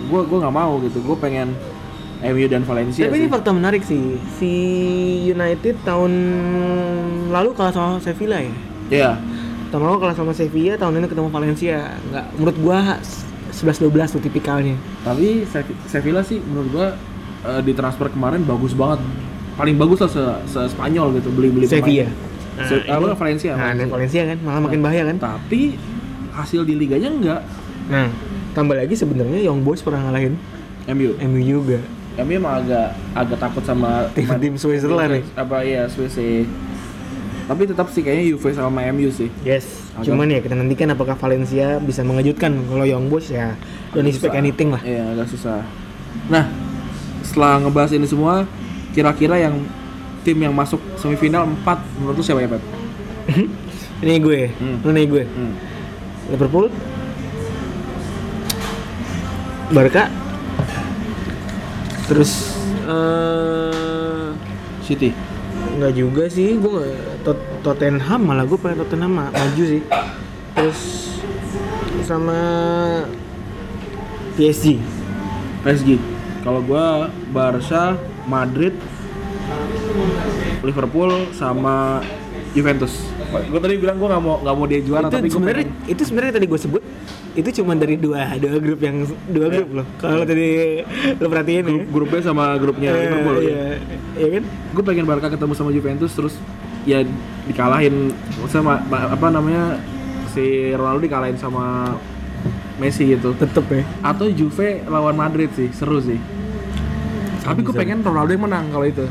[0.08, 1.04] Gue gue nggak mau gitu.
[1.04, 1.52] Gue pengen
[2.18, 4.16] MU dan Valencia Tapi sih ini fakta menarik sih.
[4.34, 4.52] Si
[5.26, 6.12] United tahun
[7.28, 8.52] lalu kalah sama Sevilla ya.
[8.88, 9.10] Iya.
[9.68, 11.78] Tahun lalu kalah sama Sevilla, tahun ini ketemu Valencia.
[12.06, 12.78] Nggak, menurut gua
[13.50, 14.74] 11-12 tuh tipikalnya.
[15.02, 16.86] Tapi Sev- Sevilla sih menurut gua
[17.44, 19.02] eh, di transfer kemarin bagus banget.
[19.54, 21.64] Paling bagus lah se, se Spanyol gitu beli-beli.
[21.66, 22.08] Sevilla.
[22.58, 23.50] Se- Nah, apa, ini- Valencia.
[23.52, 23.92] Nah, Valencia.
[23.92, 25.16] Valencia kan, malah makin bahaya kan.
[25.18, 25.76] Tapi
[26.32, 27.40] hasil di liganya enggak.
[27.86, 28.08] Nah,
[28.52, 30.40] tambah lagi sebenarnya Young Boys pernah ngalahin
[30.88, 31.12] MU.
[31.18, 31.80] MU juga.
[32.18, 35.24] MU emang agak agak takut sama pemain- Tim-tim Switzerland nih.
[35.34, 36.48] Apa iya Swiss sih.
[37.46, 39.28] Tapi tetap sih kayaknya Juve sama MU sih.
[39.42, 39.92] Yes.
[39.92, 42.56] Agak- Cuman ya kita nantikan apakah Valencia bisa mengejutkan.
[42.62, 43.52] Kalau Young Boys ya
[43.92, 44.40] don't expect Susah.
[44.40, 44.80] anything lah.
[44.80, 45.60] Iya, agak susah.
[46.26, 46.44] Nah,
[47.20, 48.48] setelah ngebahas ini semua,
[48.90, 49.60] kira-kira yang
[50.20, 52.62] tim yang masuk semifinal 4 menurut lu siapa ya, Pep?
[54.02, 54.82] Ini gue, Hmm.
[54.84, 55.24] nih gue.
[55.24, 55.52] Hmm.
[56.28, 56.66] Liverpool,
[59.68, 60.10] Barca,
[62.06, 64.28] terus eh
[64.80, 65.10] City.
[65.76, 69.82] nggak juga sih, gue nggak Tot- Tottenham malah gue pengen Tottenham ma- maju sih.
[70.54, 70.80] Terus
[72.06, 72.38] sama
[74.36, 74.78] PSG.
[75.60, 75.98] PSG.
[76.40, 78.70] Kalau gua Barca, Madrid,
[80.62, 82.00] Liverpool sama
[82.54, 82.94] Juventus.
[83.50, 86.02] Gue tadi bilang gua nggak mau nggak mau dia juara tapi itu gua sebenarnya itu
[86.06, 86.82] sebenarnya tadi gue sebut
[87.36, 89.86] itu cuma dari dua dua grup yang dua grup loh.
[89.96, 90.80] Kalau tadi
[91.14, 91.62] lo perhatiin ya.
[91.62, 93.44] grup, grup B sama grupnya Eh, Liverpool ya.
[93.44, 93.64] iya.
[94.16, 94.42] Iya kan?
[94.72, 96.34] Gue pengen Barca ketemu sama Juventus terus
[96.82, 97.04] ya
[97.44, 98.10] dikalahin
[98.46, 99.76] sama ma- apa namanya
[100.28, 101.92] si Ronaldo dikalahin sama
[102.76, 103.32] Messi gitu.
[103.34, 103.84] Tetep ya.
[104.02, 106.16] Atau Juve lawan Madrid sih, seru sih.
[107.38, 109.04] Tapi gue pengen Ronaldo yang menang kalau itu.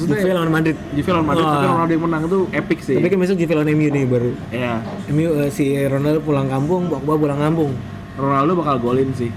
[0.00, 0.76] Juve lawan Madrid.
[0.92, 1.66] Juve lawan Madrid, tapi.
[1.66, 2.94] Ronaldo yang menang itu epic sih.
[2.94, 4.30] Tapi kan besok Juve lawan MU nih baru.
[4.48, 4.72] Iya,
[5.08, 7.72] MU eh, si Ronaldo pulang kampung, Pogba pulang kampung.
[8.14, 9.30] Ronaldo bakal golin sih.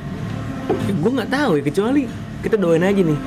[0.72, 2.02] gue nggak tahu ya kecuali
[2.40, 3.20] kita doain aja nih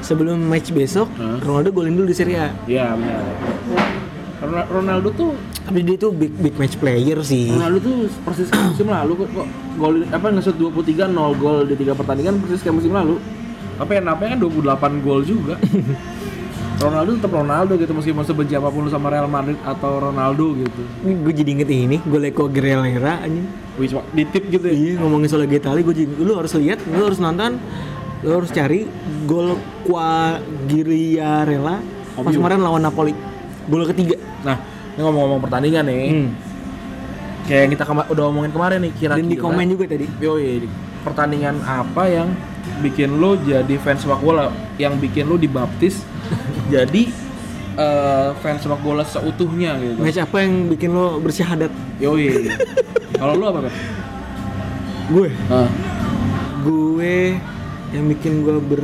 [0.00, 1.36] sebelum match besok Hah?
[1.38, 2.48] Ronaldo golin dulu di Serie A.
[2.64, 3.22] Iya benar.
[4.38, 5.30] Ron- Ronaldo tuh
[5.62, 7.52] Tapi dia tuh big big match player sih.
[7.52, 11.74] Ronaldo tuh persis kayak musim lalu kok, kok golin apa ngesut 23 0 gol di
[11.76, 13.20] tiga pertandingan persis kayak musim lalu.
[13.76, 15.54] Tapi enaknya kan 28 gol juga.
[16.78, 20.82] Ronaldo tetap Ronaldo gitu meskipun sebenci apa pun lu sama Real Madrid atau Ronaldo gitu.
[21.02, 23.50] Ini gue jadi inget ini, gue Leko Guerrera anjing.
[23.82, 24.74] Wih, di tip gitu ya.
[24.74, 27.58] Iya ngomongin soal Getali, gue jadi lu harus lihat, lu harus nonton,
[28.22, 28.86] lu harus cari
[29.26, 29.58] gol
[29.90, 31.82] Quagliarella
[32.14, 33.10] pas kemarin lawan Napoli.
[33.66, 34.14] Gol ketiga.
[34.46, 34.62] Nah,
[34.94, 36.14] ini ngomong-ngomong pertandingan nih.
[36.14, 36.30] Hmm.
[37.50, 39.26] Kayak yang kita udah omongin kemarin nih kira-kira.
[39.26, 40.06] Dan di komen juga tadi.
[40.22, 40.62] Yoi,
[41.02, 42.30] pertandingan apa yang
[42.86, 44.50] bikin lo jadi fans sepak bola?
[44.78, 46.06] Yang bikin lo dibaptis
[46.68, 47.02] jadi
[47.74, 49.98] eh, fans sepak bola seutuhnya gitu.
[49.98, 51.70] Match apa yang bikin lo bersyahadat?
[51.98, 52.52] Yoi.
[53.12, 53.74] Kalau lo apa, Pep?
[55.08, 55.28] Gue.
[55.48, 55.68] Ah,
[56.60, 57.38] Gue
[57.88, 58.82] yang bikin gue ber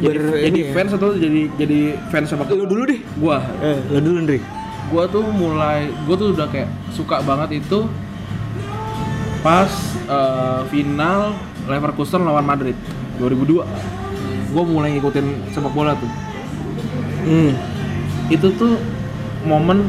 [0.00, 0.72] jadi, ber jadi ini ya.
[0.72, 2.56] fans atau jadi jadi fans sepak bola?
[2.56, 3.00] Lo dulu deh.
[3.14, 4.40] Gua, Eh, lo dulu Ndri.
[4.88, 7.84] gua tuh mulai, gua tuh udah kayak suka banget itu
[9.40, 9.68] pas
[10.02, 12.74] eh, final Leverkusen lawan Madrid
[13.18, 13.60] 2002.
[14.50, 16.10] Gua mulai ngikutin sepak bola tuh.
[17.20, 17.52] Hmm.
[18.30, 18.78] itu tuh
[19.42, 19.82] momen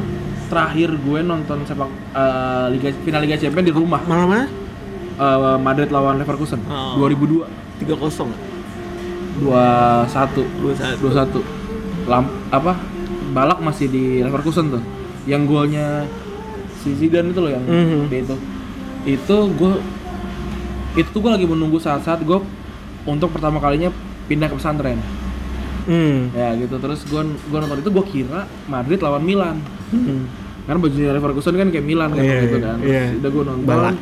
[0.50, 4.46] terakhir gue nonton sepak eh, liga final Liga Champions di rumah Malam mana?
[5.16, 6.98] Eh, Madrid lawan Leverkusen Oh.
[7.00, 7.46] 2002
[7.80, 8.34] 3 kosong.
[9.40, 10.44] 21
[11.00, 11.42] 21
[12.04, 12.74] Lam, apa
[13.32, 14.84] Balak masih di Leverkusen tuh
[15.24, 16.04] yang golnya
[16.78, 18.10] si Zidane itu loh yang Mhm.
[18.10, 18.36] dia itu
[19.08, 19.74] itu gue
[20.96, 22.42] itu tuh gue lagi menunggu saat-saat gue
[23.04, 23.94] untuk pertama kalinya
[24.32, 24.96] pindah ke pesantren
[25.82, 26.30] Hmm.
[26.32, 29.58] ya gitu terus gue gue nonton itu gue kira Madrid lawan Milan
[29.90, 30.30] Hmm.
[30.64, 33.04] karena bajunya Leverkusen kan kayak Milan kan Iya, gitu iya, kan iya.
[33.04, 33.98] Terus udah gue nonton Balak.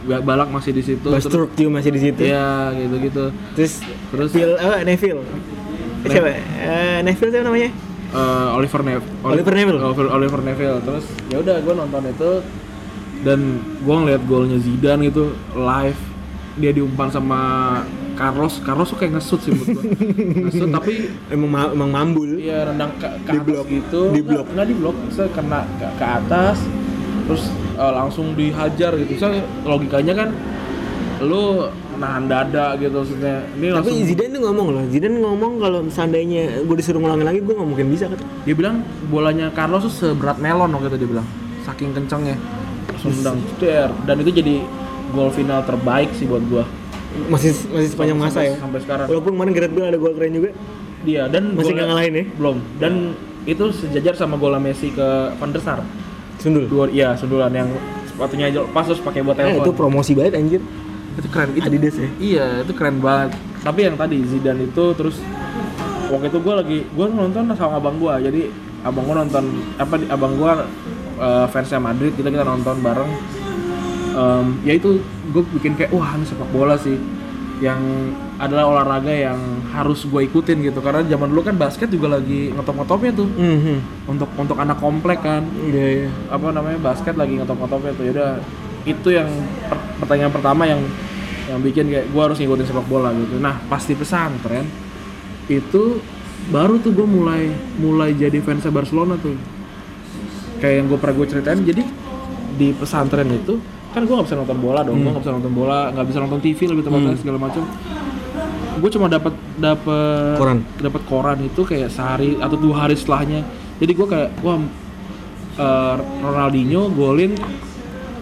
[0.00, 2.20] Ba- Balak masih di situ terus Turk juga masih di situ.
[2.24, 3.72] ya gitu gitu Terus
[4.10, 5.22] terus Phil, oh, Neville.
[6.02, 6.28] Siapa?
[6.32, 7.70] Eh, Neville siapa namanya?
[8.10, 9.78] eh, Oliver Nev Oliver Neville.
[9.78, 12.30] Oliver, Oliver Neville terus ya udah gue nonton itu
[13.20, 13.40] dan
[13.78, 16.00] gue ngeliat golnya Zidane itu live
[16.56, 17.40] dia diumpan sama
[18.20, 19.84] Carlos Carlos tuh kayak ngesut sih menurut gue
[20.44, 20.92] ngesut tapi
[21.26, 22.36] Emang ma- emang mambul.
[22.36, 23.64] Iya rendang ke, ke Di atas blok.
[23.66, 24.46] gitu Di blok.
[24.46, 26.56] nggak di blok saya kena ke, ke atas
[27.24, 29.16] terus eh, langsung dihajar gitu.
[29.16, 29.32] So,
[29.64, 30.28] logikanya kan
[31.20, 33.44] lu nahan dada gitu maksudnya.
[33.54, 37.40] Ini Tapi langsung Zidane tuh ngomong loh, Zidane ngomong kalau seandainya gue disuruh ngulangin lagi
[37.40, 38.20] gue nggak mungkin bisa kan.
[38.42, 41.26] dia bilang bolanya Carlos tuh seberat melon waktu itu dia bilang.
[41.60, 42.36] Saking kencengnya.
[42.90, 43.88] Langsung der.
[44.04, 44.60] dan itu jadi
[45.10, 46.64] gol final terbaik sih buat gua.
[47.26, 48.54] Masih masih sepanjang masa Sampai- ya.
[48.56, 49.06] Sampai sekarang.
[49.06, 50.50] Walaupun kemarin Gareth Bale ada gol keren juga.
[51.00, 52.24] Dia dan Masih nggak ngalahin ya?
[52.34, 52.56] Belum.
[52.76, 52.92] Dan
[53.44, 55.80] itu sejajar sama bola Messi ke Van der Sar.
[56.36, 56.64] Sundul.
[56.66, 57.68] Dua iya, sundulan yang
[58.06, 59.60] sepatunya aja pas terus pakai buat Eh, telepon.
[59.60, 60.62] itu promosi banget anjir.
[61.10, 62.08] itu keren itu Adidas ya.
[62.18, 65.18] iya itu keren banget tapi yang tadi Zidane itu terus
[66.06, 68.42] waktu itu gue lagi gue nonton sama abang gue jadi
[68.82, 69.44] abang gue nonton
[69.76, 70.52] apa di- abang gue
[71.18, 73.10] uh, fansnya Madrid kita kita nonton bareng
[74.10, 74.98] Em, ya itu
[75.30, 76.98] gue bikin kayak wah ini sepak bola sih
[77.60, 77.78] yang
[78.40, 79.36] adalah olahraga yang
[79.70, 80.80] harus gue ikutin gitu.
[80.80, 83.28] Karena zaman dulu kan basket juga lagi ngetop-ngetopnya tuh.
[83.28, 83.76] Mhm.
[84.08, 85.44] untuk untuk anak komplek kan.
[85.62, 86.08] Iya iya.
[86.26, 88.04] apa namanya basket lagi ngetop-ngetopnya tuh.
[88.08, 88.30] Yaudah
[88.88, 89.28] itu yang
[89.68, 90.80] per- pertanyaan pertama yang
[91.46, 93.36] yang bikin kayak gue harus ngikutin sepak bola gitu.
[93.38, 94.64] Nah pas di pesantren
[95.46, 96.00] itu
[96.48, 99.36] baru tuh gue mulai mulai jadi fansnya Barcelona tuh.
[100.58, 101.82] Kayak yang gue pernah gue ceritain jadi
[102.56, 105.80] di pesantren itu kan gue nggak bisa nonton bola dong gue nggak bisa nonton bola
[105.90, 107.62] nggak bisa nonton TV lebih tepatnya segala macam
[108.80, 110.58] gue cuma dapat dapat Koran.
[110.80, 113.44] dapat koran itu kayak sehari atau dua hari setelahnya.
[113.76, 114.56] Jadi gue kayak wah
[115.58, 117.36] eh, Ronaldinho golin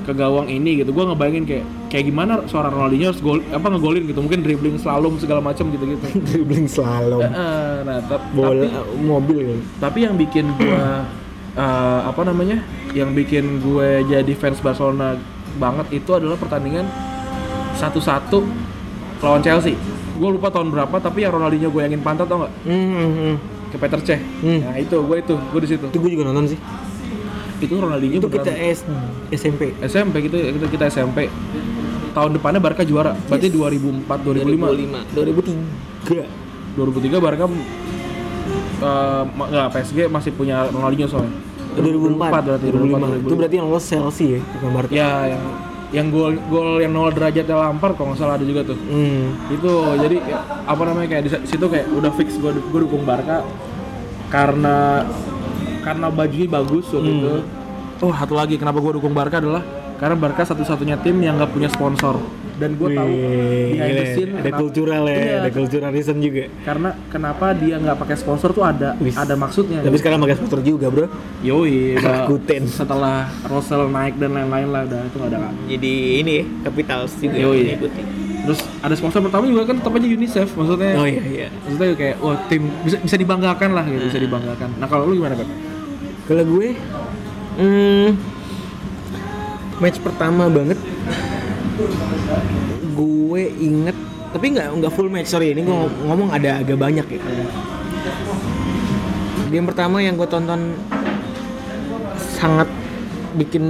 [0.02, 0.90] ke gawang ini gitu.
[0.90, 4.18] Gue ngebayangin kayak kayak gimana seorang Ronaldinho harus gol apa ngegolin gitu.
[4.18, 6.04] Mungkin dribbling slalom segala macam gitu gitu
[6.34, 7.22] Dribbling slalom.
[7.22, 9.62] nah tap- Bola tapi mobil.
[9.78, 10.74] tapi yang bikin gue
[11.54, 12.66] eh, apa namanya?
[12.90, 15.14] Yang bikin gue jadi fans Barcelona
[15.58, 16.86] banget itu adalah pertandingan
[17.74, 18.38] satu-satu
[19.18, 19.74] lawan Chelsea
[20.14, 23.34] gue lupa tahun berapa tapi yang Ronaldinho gue yangin pantat tau nggak Mhm.
[23.68, 24.60] ke Peter Cech Hmm.
[24.64, 26.58] nah itu gue itu gue di situ Itu gue juga nonton sih.
[27.58, 28.86] itu Ronaldinho Itu kita S
[29.32, 29.74] SMP.
[29.80, 31.26] SMP gitu kita, kita SMP
[32.10, 36.26] tahun depannya Barca juara berarti 2004 2005 2003.
[36.74, 37.44] 2003 Barca
[39.28, 41.34] ma- nggak PSG masih punya Ronaldinho soalnya
[41.82, 43.26] 2004 berarti 2005.
[43.26, 44.92] Itu berarti yang lolos Chelsea ya, bukan Barca.
[44.94, 45.42] ya yang
[45.88, 48.76] yang gol gol yang nol derajatnya Lampard kalau nggak salah ada juga tuh.
[48.76, 49.32] Hmm.
[49.48, 49.72] itu
[50.04, 50.16] jadi
[50.68, 53.40] apa namanya kayak di situ kayak udah fix gue gue dukung Barca
[54.28, 55.08] karena
[55.80, 57.32] karena bajunya bagus waktu itu.
[58.04, 59.64] Oh satu lagi kenapa gue dukung Barca adalah
[59.96, 62.20] karena Barca satu-satunya tim yang nggak punya sponsor
[62.58, 63.12] dan gue tahu
[63.70, 64.04] behind the gila.
[64.12, 66.44] scene ada kenapa- kultural ya, Iya, ada cultural reason juga.
[66.60, 69.14] karena kenapa dia nggak pakai sponsor tuh ada Wis.
[69.14, 71.06] ada maksudnya Tapi sekarang pakai sponsor juga, Bro.
[71.40, 72.66] yoi Rakuten.
[72.66, 77.36] setelah Russell naik dan lain-lain lah udah itu nggak ada Jadi ini ya, kapitalis juga
[77.38, 77.62] Yoi.
[77.64, 78.02] mengikuti.
[78.40, 81.48] terus ada sponsor pertama juga kan tetap aja UNICEF maksudnya Oh iya iya.
[81.60, 85.36] maksudnya kayak wah tim bisa bisa dibanggakan lah gitu bisa dibanggakan nah kalau lu gimana
[85.36, 85.48] kan
[86.24, 86.68] Kalau gue
[87.56, 88.08] hmm,
[89.78, 90.80] match pertama banget
[92.92, 93.96] gue inget
[94.28, 95.56] tapi nggak nggak full match sorry.
[95.56, 97.20] Ini gue ngom- ngomong ada agak banyak ya.
[99.48, 100.76] Game pertama yang gue tonton
[102.36, 102.68] sangat
[103.34, 103.64] bikin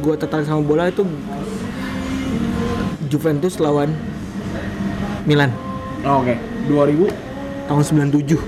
[0.00, 1.06] gue tertarik sama bola itu
[3.06, 3.94] Juventus lawan
[5.24, 5.50] Milan.
[6.04, 6.34] Oh, oke.
[6.68, 7.10] 2000
[7.66, 8.38] tahun 97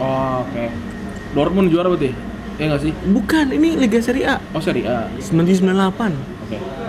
[0.00, 0.64] oh, oke.
[1.34, 2.12] Dortmund juara berarti?
[2.56, 2.92] Ya nggak sih?
[3.12, 4.36] Bukan ini Liga Serie A.
[4.54, 5.08] Oh Serie A.
[5.20, 6.35] 97 98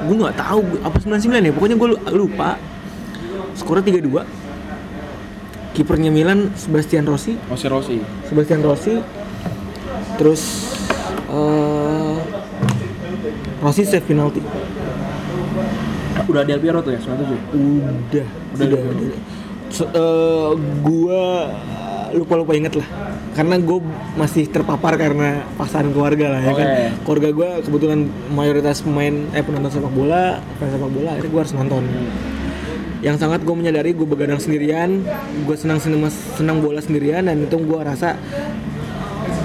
[0.07, 1.51] gue nggak tahu apa 99 ya?
[1.53, 2.57] Pokoknya gue lupa.
[3.57, 4.21] Skornya 3-2
[5.73, 7.37] kipernya Milan Sebastian Rossi.
[7.49, 7.97] Oh si Rossi.
[8.25, 8.97] Sebastian Rossi.
[10.17, 10.41] Terus
[11.27, 12.17] eh
[13.61, 14.41] Rossi save penalti
[16.27, 18.25] udah Del Piero tuh ya 97 udah.
[18.57, 19.21] Udah, udah, udah.
[19.71, 20.51] So- eh,
[20.83, 21.23] gua
[22.15, 22.87] lupa lupa inget lah
[23.37, 23.79] karena gue
[24.17, 26.67] masih terpapar karena pasangan keluarga lah ya kan?
[26.67, 26.85] Oke.
[27.05, 27.99] keluarga gue kebetulan
[28.33, 31.83] mayoritas pemain eh penonton sepak bola fans sepak bola akhirnya gue harus nonton.
[33.05, 35.05] Yang sangat gue menyadari gue begadang sendirian
[35.45, 38.17] gue senang senang senang bola sendirian dan itu gue rasa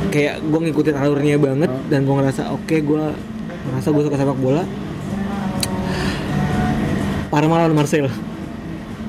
[0.08, 3.04] kayak gue ngikutin alurnya banget dan gue ngerasa oke gue
[3.68, 4.64] ngerasa gue suka sepak bola.
[7.28, 8.32] Parma lawan Marseille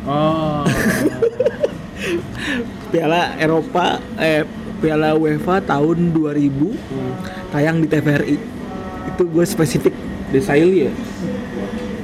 [0.07, 0.63] oh.
[2.91, 8.35] Piala Eropa eh Piala UEFA tahun 2000 tayang di TVRI
[9.15, 9.95] itu gue spesifik.
[10.35, 10.93] Desailly ya?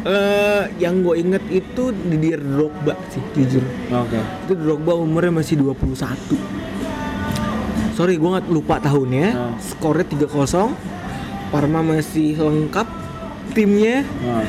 [0.08, 3.68] Eh yang gue inget itu Didier Drogba sih jujur.
[3.92, 4.20] Oke.
[4.48, 6.70] Itu Drogba umurnya masih 21
[8.00, 9.28] sorry gue nggak lupa tahunnya.
[9.36, 9.56] Nah.
[9.60, 10.72] skornya 3-0
[11.52, 12.88] Parma masih lengkap
[13.52, 14.08] timnya.
[14.24, 14.48] Nah.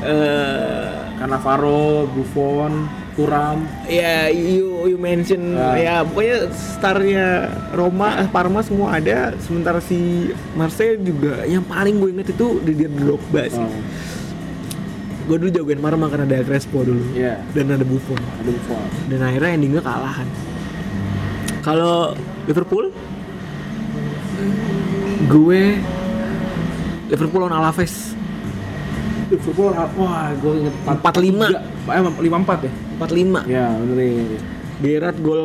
[0.00, 5.72] eh Cannavaro Buffon Turam ya you you mention Ah.
[5.72, 7.26] ya pokoknya starnya
[7.72, 9.96] Roma eh, Parma semua ada sementara si
[10.52, 13.56] Marseille juga yang paling gue inget itu Didier Drogba sih.
[13.56, 13.72] Oh,
[15.26, 17.40] gue dulu jagoin Parma karena ada Crespo dulu Iya.
[17.50, 18.20] dan ada Buffon.
[18.20, 18.84] Ada Buffon.
[19.08, 20.28] Dan akhirnya endingnya kalahan.
[21.62, 22.12] Kalau
[22.44, 22.92] Liverpool?
[25.26, 25.80] Gue
[27.06, 28.12] Liverpool lawan Alaves.
[29.26, 31.48] Liverpool wah gue inget 4-5.
[31.88, 34.38] eh 5-4 ya 4-5 ya bener ya.
[34.76, 35.44] Gerrard gol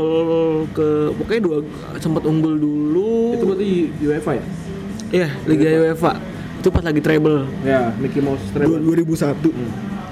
[0.69, 1.57] ke pokoknya dua
[1.97, 3.69] sempat unggul dulu itu berarti
[4.01, 4.45] UEFA ya
[5.11, 6.15] Iya, Liga UEFA.
[6.57, 7.43] Itu pas lagi treble.
[7.63, 9.43] ya Mickey Mouse Treble 2001.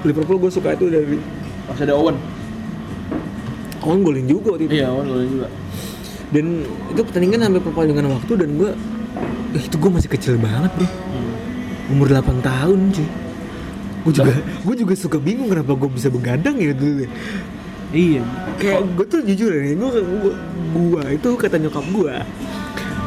[0.04, 1.16] Liverpool gue suka itu dari
[1.64, 2.20] masih ada Owen
[3.80, 4.72] Owen golin juga waktu itu.
[4.76, 5.48] iya Owen golin juga
[6.30, 6.44] Dan
[6.92, 8.70] itu pertandingan sampai perpanjangan waktu dan gue
[9.50, 10.86] eh, itu gue masih kecil banget, Bro.
[11.90, 13.08] Umur 8 tahun, cuy.
[14.00, 17.04] Gue juga gue juga suka bingung kenapa gue bisa begadang ya dulu.
[17.04, 17.10] ya.
[17.92, 18.22] iya.
[18.56, 20.32] Kayak gue tuh jujur ya, gue
[20.70, 22.14] gue itu kata nyokap gue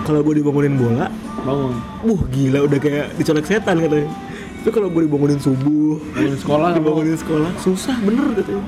[0.03, 1.07] kalau gue dibangunin bola,
[1.47, 1.79] bangun.
[2.03, 4.11] Wah gila udah kayak dicolek setan katanya.
[4.63, 8.63] Tapi kalau gue dibangunin subuh bangun sekolah nggak Dibangunin sekolah Susah bener katanya.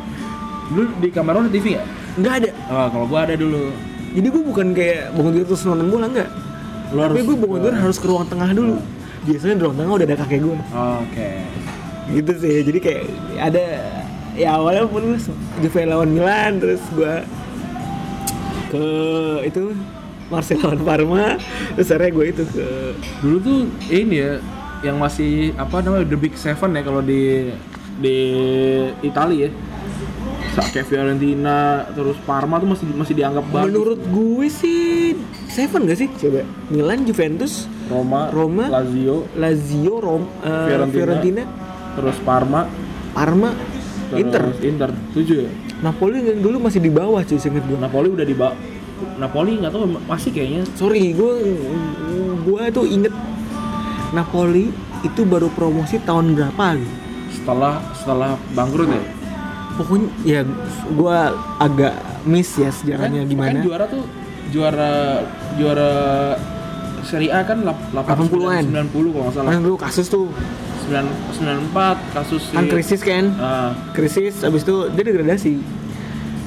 [0.68, 1.84] Dulu di kamar ada TV ya
[2.20, 2.34] Nggak?
[2.44, 2.52] Ada.
[2.68, 3.72] Oh, kalau gua ada dulu.
[4.12, 7.98] Jadi gue bukan kayak bangun tidur terus nonton bola harus Tapi gue bangun tidur harus
[8.00, 8.76] ke ruang tengah dulu.
[9.24, 11.32] Biasanya di ruang tengah udah ada kakek gue oke
[12.12, 13.04] Gitu sih jadi kayak
[13.40, 13.66] ada
[14.36, 15.16] Ya awalnya pun
[15.64, 17.16] Juve lawan Milan Terus gue
[18.70, 18.86] ke
[19.48, 19.72] itu
[20.28, 21.40] Marseille lawan Parma
[21.80, 22.68] Terus akhirnya gue itu ke
[23.24, 24.34] dulu tuh ini ya
[24.84, 27.50] yang masih apa namanya the big seven ya kalau di
[27.98, 28.18] di
[29.02, 29.52] Italia ya
[30.72, 35.16] kayak Fiorentina terus Parma tuh masih masih dianggap bagus Menurut gue sih
[35.52, 36.08] Seven gak sih?
[36.20, 40.92] Coba Milan, Juventus, Roma, Roma, Lazio Lazio, Rom, eh, Fiorentina.
[40.92, 41.44] Fiorentina,
[41.96, 42.68] terus Parma
[43.12, 43.56] Parma,
[44.06, 44.44] terus Inter.
[44.62, 47.76] Inter tujuh ya Napoli yang dulu masih di bawah cuy seinget gue.
[47.76, 48.56] Napoli udah di ba-
[49.16, 51.34] Napoli nggak tahu masih kayaknya Sorry, gue
[52.42, 53.12] gue tuh inget
[54.12, 56.96] Napoli itu baru promosi tahun berapa gitu.
[57.34, 59.04] setelah setelah bangkrut ya
[59.76, 60.42] Pokoknya ya
[60.88, 61.18] gue
[61.60, 63.52] agak miss ya sejarahnya Kan- gimana.
[63.52, 64.04] kan juara tuh
[64.48, 64.92] juara
[65.54, 65.92] juara
[67.06, 68.66] Serie A kan lap- 80-an.
[68.66, 69.52] 90 kalau nggak salah.
[69.52, 70.28] Kan dulu kasus tuh.
[70.84, 71.02] 9
[71.34, 75.58] 94 kasus si kan krisis kan, Ah, krisis abis itu dia degradasi.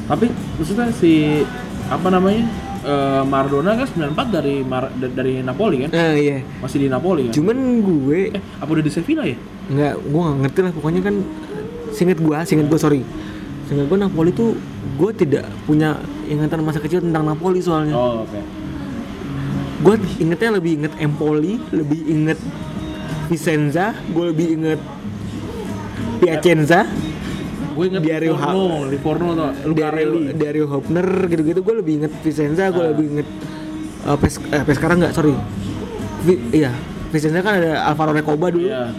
[0.07, 1.43] tapi maksudnya si
[1.85, 2.47] apa namanya
[2.81, 5.91] eh, Maradona kan 94 dari Mar- da- dari Napoli kan?
[5.91, 6.39] Nah iya.
[6.57, 7.35] masih di Napoli kan?
[7.35, 9.35] Cuman gue eh apa udah di Sevilla ya?
[9.69, 10.73] Nggak gue nggak ngerti lah.
[10.73, 11.15] Pokoknya kan
[11.91, 13.03] singkat gue singkat gue sorry.
[13.67, 14.55] Singkat gue Napoli tuh
[14.95, 17.93] gue tidak punya ingatan masa kecil tentang Napoli soalnya.
[17.93, 18.39] Oh oke
[19.79, 22.39] gue ingetnya lebih inget Empoli lebih inget
[23.29, 24.81] Vicenza gue lebih inget
[26.19, 26.83] Piacenza.
[27.79, 31.61] Gue inget Dario Livorno Livorno tuh Lucarelli Dario, Dario Hopner gitu-gitu.
[31.63, 32.91] Gue lebih inget Vicenza gue Ah.
[32.91, 33.29] lebih inget
[34.03, 35.35] uh, Pes eh, nggak sorry.
[36.27, 36.75] Vi- iya
[37.15, 38.67] Vicenza kan ada Alvaro Recoba dulu.
[38.67, 38.91] Iya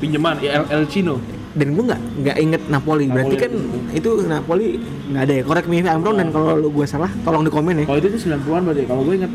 [0.00, 1.20] pinjaman ya El, El Chino.
[1.54, 3.06] Dan gue nggak nggak inget Napoli.
[3.12, 3.52] berarti Napoli kan
[3.92, 4.66] itu Napoli
[5.12, 5.42] nggak ada ya.
[5.44, 7.86] Correct me if I'm wrong dan kalau lu gue salah tolong di komen ya.
[7.86, 9.32] Kalau itu tuh 90-an berarti kalau gue inget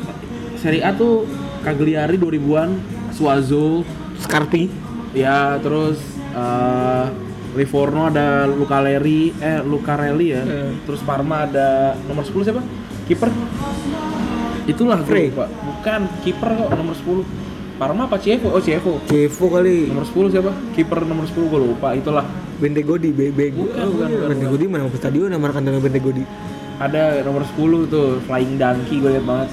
[0.60, 1.24] Serie A tuh
[1.64, 2.70] Cagliari 2000-an
[3.16, 3.88] Suazo.
[4.20, 4.68] Scarpi.
[5.16, 5.98] Ya terus
[6.36, 7.08] eh
[7.58, 10.44] Livorno ada Lucarelli eh Lucarelli ya.
[10.46, 10.72] Eh.
[10.86, 12.62] terus Parma ada nomor 10 siapa?
[13.08, 13.30] Kiper.
[14.70, 15.34] Itulah Frey.
[15.34, 15.50] lupa.
[15.50, 17.26] Bukan kiper kok nomor 10
[17.80, 19.90] Parma apa Cievo oh Cievo Kevo kali.
[19.90, 20.52] Nomor 10 siapa?
[20.76, 21.96] Kiper nomor 10 gue lupa.
[21.96, 22.28] Itulah.
[22.60, 23.56] Bentegodi Be Be.
[23.56, 26.28] Bukan, oh, bukan, bukan, Bentegodi mana stadion nama rekan dengan Bentegodi
[26.80, 29.50] ada nomor 10 tuh Flying Donkey gue liat banget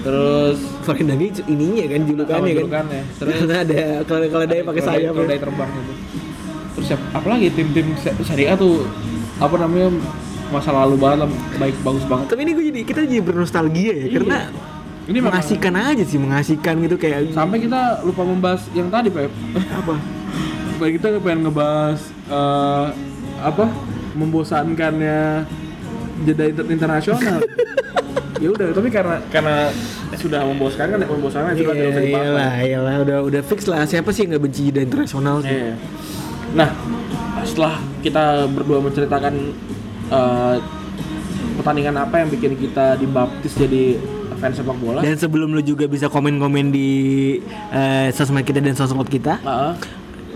[0.00, 2.60] terus Flying Dagi ininya kan julukannya kan.
[2.60, 3.00] julukannya.
[3.16, 5.12] Terus- karena ada kalau kalau dia pakai sayap.
[5.12, 5.92] keledai terbang gitu
[6.70, 7.86] terus siapa apalagi tim-tim
[8.46, 8.86] A tuh
[9.36, 9.88] apa namanya
[10.48, 12.26] masa lalu banget baik bagus banget.
[12.30, 14.18] Tapi ini gue jadi kita jadi bernostalgia ya Iya.
[14.18, 14.40] karena
[15.10, 19.26] Ini mengasihkan aja sih mengasihkan gitu kayak sampai kita lupa membahas yang tadi Pep.
[19.82, 19.98] Apa?
[20.78, 21.98] Baik kita pengen ngebahas
[22.30, 22.86] eh,
[23.40, 23.66] apa
[24.14, 25.48] membosankannya
[26.22, 27.40] jeda inter- internasional
[28.40, 29.68] ya udah tapi karena karena
[30.16, 34.10] sudah membosankan kan membosankan juga tidak usah dibahas iyalah iyalah udah udah fix lah siapa
[34.10, 35.74] sih yang nggak benci jeda internasional sih Iya.
[36.50, 36.66] Nah,
[37.46, 39.34] setelah kita berdua menceritakan
[40.10, 40.56] eh,
[41.54, 44.00] pertandingan apa yang bikin kita dibaptis jadi
[44.40, 46.88] fans sepak bola, Dan sebelum lu juga bisa komen-komen di
[47.70, 49.72] eh, sosmed kita dan sosmed kita, Heeh.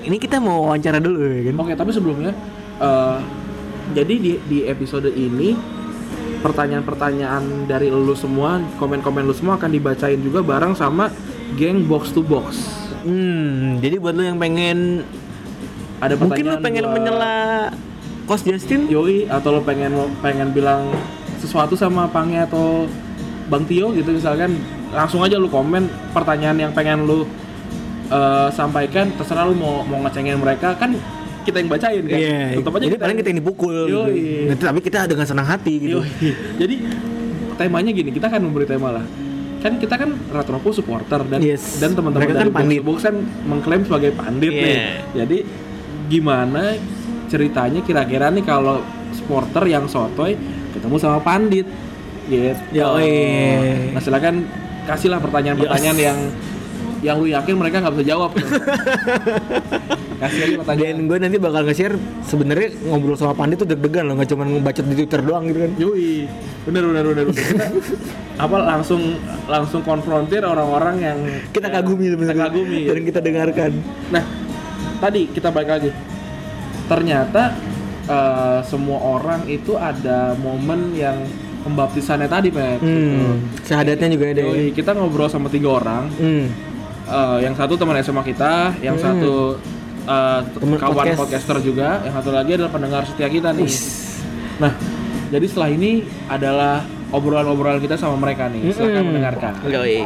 [0.07, 1.55] ini kita mau wawancara dulu ya kan?
[1.64, 2.30] Oke, tapi sebelumnya,
[2.78, 3.16] eh,
[3.96, 5.57] jadi di di episode ini
[6.45, 11.09] pertanyaan-pertanyaan dari lu semua, komen-komen lu semua akan dibacain juga bareng sama
[11.57, 12.61] geng box to box.
[13.01, 15.09] Hmm, jadi buat lu yang pengen
[16.05, 17.36] Ada mungkin lu pengen buat- menyela
[18.24, 20.88] Coach Justin Yoi atau lo pengen pengen bilang
[21.40, 22.88] sesuatu sama Pange atau
[23.53, 24.57] Bang Tio gitu misalkan
[24.88, 25.84] langsung aja lu komen
[26.16, 27.28] pertanyaan yang pengen lu
[28.09, 30.97] eh, sampaikan terserah lu mau mau ngecengin mereka kan
[31.45, 34.01] kita yang bacain kan Iya, tetap aja jadi paling kita yang dipukul gitu.
[34.49, 36.01] Nah, tapi kita dengan senang hati gitu.
[36.01, 36.30] Yoi.
[36.57, 36.74] jadi
[37.55, 39.07] temanya gini kita kan memberi tema lah
[39.61, 41.78] kan kita kan Retropo supporter dan Yes.
[41.78, 42.80] dan teman-teman dari kan pandit.
[42.82, 44.61] Box kan mengklaim sebagai pandit Iya.
[44.61, 44.76] nih
[45.14, 45.38] jadi
[46.05, 46.76] gimana
[47.28, 50.36] ceritanya kira-kira nih kalau supporter yang sotoy
[50.70, 51.64] ketemu sama pandit
[52.26, 53.92] gitu Yoi.
[53.92, 54.45] nah silakan
[54.84, 56.07] kasihlah pertanyaan-pertanyaan Yes.
[56.09, 56.18] yang
[57.05, 58.30] yang lu yakin mereka nggak bisa jawab
[60.14, 64.14] kasih aja pertanyaan Dan gue nanti bakal nge-share sebenarnya ngobrol sama Pandit tuh deg-degan loh,
[64.16, 65.72] nggak cuma ngebacot di Twitter doang gitu kan.
[65.76, 66.24] Yui,
[66.64, 67.24] bener bener bener.
[67.28, 67.44] bener.
[67.44, 67.66] Kita
[68.40, 69.02] apa langsung
[69.44, 71.18] langsung konfrontir orang-orang yang
[71.52, 72.42] Kita yang kagumi kita sebenarnya.
[72.48, 72.80] kagumi.
[72.88, 73.70] Dan kita dengarkan.
[74.09, 74.24] Nah,
[74.98, 75.90] tadi kita balik lagi.
[76.88, 77.42] Ternyata
[78.07, 81.20] eh, semua orang itu ada momen yang
[81.64, 82.80] pembaptisannya tadi, Pep.
[82.80, 84.52] Hmm, syahadatnya juga ada ya.
[84.52, 86.09] Yoi, kita ngobrol sama tiga orang.
[86.16, 86.46] Hmm.
[87.05, 89.05] Eh, yang satu teman SMA kita, yang Hmm.
[89.05, 89.34] satu
[90.05, 91.18] eh, Temen kawan podcast.
[91.20, 93.68] podcaster juga, yang satu lagi adalah pendengar setia kita nih.
[94.57, 94.72] Nah,
[95.28, 95.92] jadi setelah ini
[96.26, 98.68] adalah obrolan-obrolan kita sama mereka nih.
[98.68, 99.07] Silakan Mm-mm.
[99.07, 99.52] mendengarkan.
[99.64, 100.00] Yoi.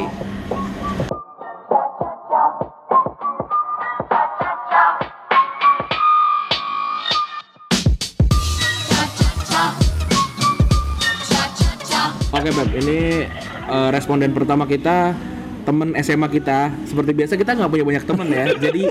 [12.29, 12.69] Oke, Beb.
[12.77, 12.99] Ini
[13.67, 15.11] eh, responden pertama kita
[15.69, 16.73] temen SMA kita.
[16.89, 18.43] Seperti biasa kita nggak punya banyak temen ya.
[18.65, 18.81] jadi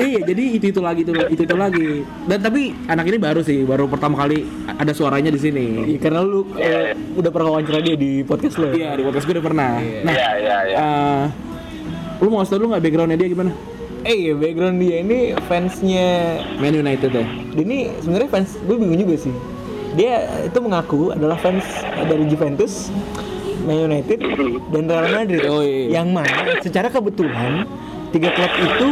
[0.00, 1.88] iya, jadi itu itu lagi itu itu itu lagi.
[2.26, 5.66] Dan tapi anak ini baru sih, baru pertama kali ada suaranya di sini.
[5.94, 8.74] Iya, karena lu eh, udah pernah wawancara dia di podcast lo.
[8.74, 9.72] Iya, di podcast gue udah pernah.
[9.78, 10.76] Nah, Iya, iya, iya.
[10.76, 11.22] eh,
[12.18, 13.52] lu mau kasih tau dulu nggak backgroundnya dia gimana?
[14.00, 16.08] Eh, iya, background dia ini fansnya
[16.56, 17.24] Man United ya.
[17.52, 19.34] dia ini sebenarnya fans gue bingung juga sih.
[19.90, 21.66] Dia itu mengaku adalah fans
[22.06, 22.88] dari Juventus,
[23.64, 24.18] Man United,
[24.72, 25.42] dan Real Madrid.
[25.46, 26.00] Oh, iya.
[26.00, 27.68] Yang mana secara kebetulan
[28.10, 28.88] tiga klub itu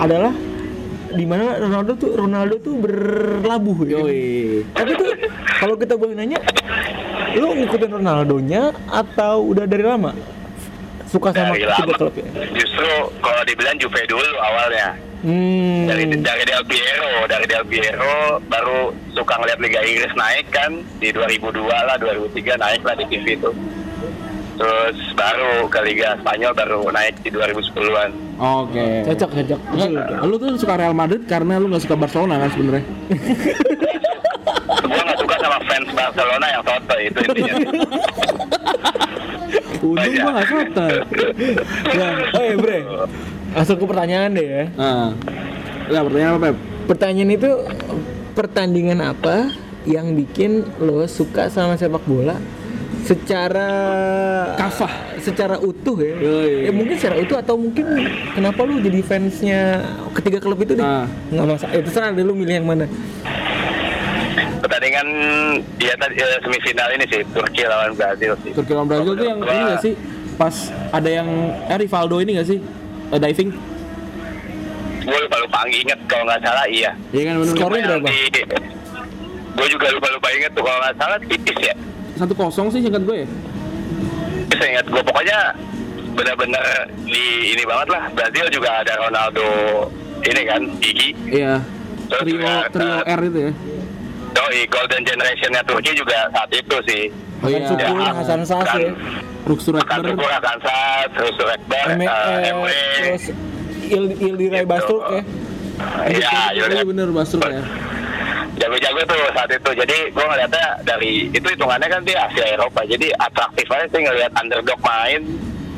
[0.00, 0.32] adalah
[1.10, 3.98] di mana Ronaldo tuh Ronaldo tuh berlabuh ya.
[3.98, 4.62] Yoi.
[4.72, 5.10] Tapi tuh
[5.58, 6.38] kalau kita boleh nanya,
[7.34, 10.14] lu ngikutin Ronaldonya atau udah dari lama
[11.10, 12.26] suka sama Dari tiga klub ya?
[12.54, 14.94] Justru kalau dibilang Juve dulu awalnya.
[15.20, 15.84] Hmm.
[15.84, 21.12] Dari dari Del Piero, dari Del Piero baru suka ngeliat Liga Inggris naik kan di
[21.12, 23.50] 2002 lah, 2003 naik lah di TV itu.
[24.60, 28.12] Terus baru ke Liga Spanyol baru naik di 2010-an.
[28.36, 29.08] Oke.
[29.08, 29.60] cocok cocok.
[29.72, 32.84] Nggak, lu tuh suka Real Madrid karena lu nggak suka Barcelona kan sebenarnya.
[34.80, 37.54] Gue gak suka sama fans Barcelona yang soto itu intinya.
[39.80, 40.86] Untung gua nggak suka.
[41.96, 42.78] Nah, oh ya bre,
[43.56, 44.64] langsung ke pertanyaan deh ya.
[44.76, 45.08] Nah,
[45.88, 46.56] ya pertanyaan apa Pep?
[46.84, 47.50] Pertanyaan itu
[48.36, 49.56] pertandingan apa
[49.88, 52.36] yang bikin lo suka sama sepak bola
[53.04, 53.70] secara
[54.56, 54.92] Kafah.
[55.20, 56.14] secara utuh ya?
[56.16, 56.68] Yoi.
[56.68, 57.86] Ya mungkin secara utuh atau mungkin
[58.32, 59.84] kenapa lu jadi fansnya
[60.16, 60.84] ketiga klub itu deh?
[60.84, 61.06] Ah.
[61.32, 62.86] Nggak masalah, itu terserah deh lu milih yang mana.
[64.60, 65.06] Pertandingan
[65.80, 68.52] ya tadi eh, semifinal ini sih Turki lawan Brazil sih.
[68.52, 69.94] Turki lawan Brazil tuh yang ini nggak sih?
[70.36, 70.54] Pas
[70.92, 71.28] ada yang
[71.66, 72.58] eh, Rivaldo ini nggak sih?
[73.10, 73.50] Eh, diving?
[75.00, 76.92] Gue lupa lupa inget kalau nggak salah iya.
[77.10, 77.34] Iya kan.
[77.48, 78.08] Skornya berapa?
[79.56, 81.74] Gue juga lupa lupa inget tuh kalau nggak salah tipis ya.
[82.20, 83.28] Satu kosong sih singkat gue ya.
[84.52, 85.38] Saya ingat gue pokoknya
[86.12, 86.64] benar-benar
[87.00, 88.02] di ini banget lah.
[88.12, 89.48] Brazil juga ada Ronaldo
[90.20, 91.10] ini kan Gigi.
[91.26, 91.64] Iya.
[92.10, 93.52] Terus Trio juga, trio eh, R itu ya.
[94.30, 97.02] Doi Golden Generationnya Turki juga saat itu sih.
[97.40, 97.66] Oh Hasan iya.
[97.66, 98.78] Sukur, Ya, Hasan Sas kan.
[98.78, 98.92] ya.
[99.40, 100.12] Ruksur Akan Ekber.
[100.12, 102.82] Tukur, akan Sat, terus Rekber, Eme, eh, Emre.
[103.00, 103.24] terus
[103.88, 104.68] Il Ildiray Gitu.
[104.68, 105.22] Bastuk ya.
[106.04, 106.84] Iya, Iya Yaudah.
[106.84, 107.62] bener Basruk ya.
[108.60, 113.08] Jago-jago tuh saat itu jadi gue ngeliatnya dari itu hitungannya kan dia Asia Eropa jadi
[113.16, 115.24] atraktif aja sih ngeliat underdog main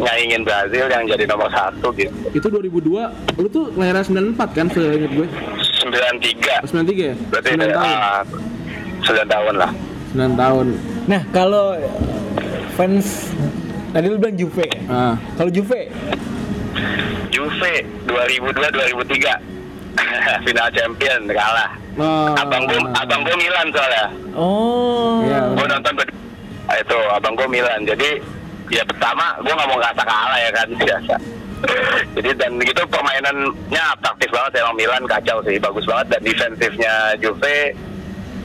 [0.02, 3.38] nyaingin Brazil yang jadi nomor satu gitu Itu 2002.
[3.38, 4.02] Lu tuh lahiran
[4.34, 5.28] 94 kan seinget gue.
[5.84, 7.14] 93 93 ya?
[7.30, 7.86] berarti 9 tahun.
[7.86, 8.22] ah,
[9.04, 9.70] 9 tahun lah
[10.16, 10.66] 9 tahun.
[11.06, 11.76] Nah, kalau
[12.74, 13.30] fans
[13.92, 14.66] tadi lu bilang Juve.
[14.88, 15.14] Ah.
[15.36, 15.88] Kalau Juve,
[17.28, 17.72] Juve
[18.08, 19.52] 2002-2003
[20.48, 22.32] final champion kalah Oh.
[22.34, 25.20] abang gue abang gue Milan soalnya oh.
[25.22, 25.40] Iya.
[25.52, 26.20] gue nonton berdua
[26.64, 28.16] Ah, itu abang gue Milan jadi
[28.70, 31.14] ya pertama gue nggak mau ngerasa kalah ya kan biasa
[32.12, 37.76] jadi dan gitu permainannya atraktif banget emang Milan kacau sih bagus banget dan defensifnya Juve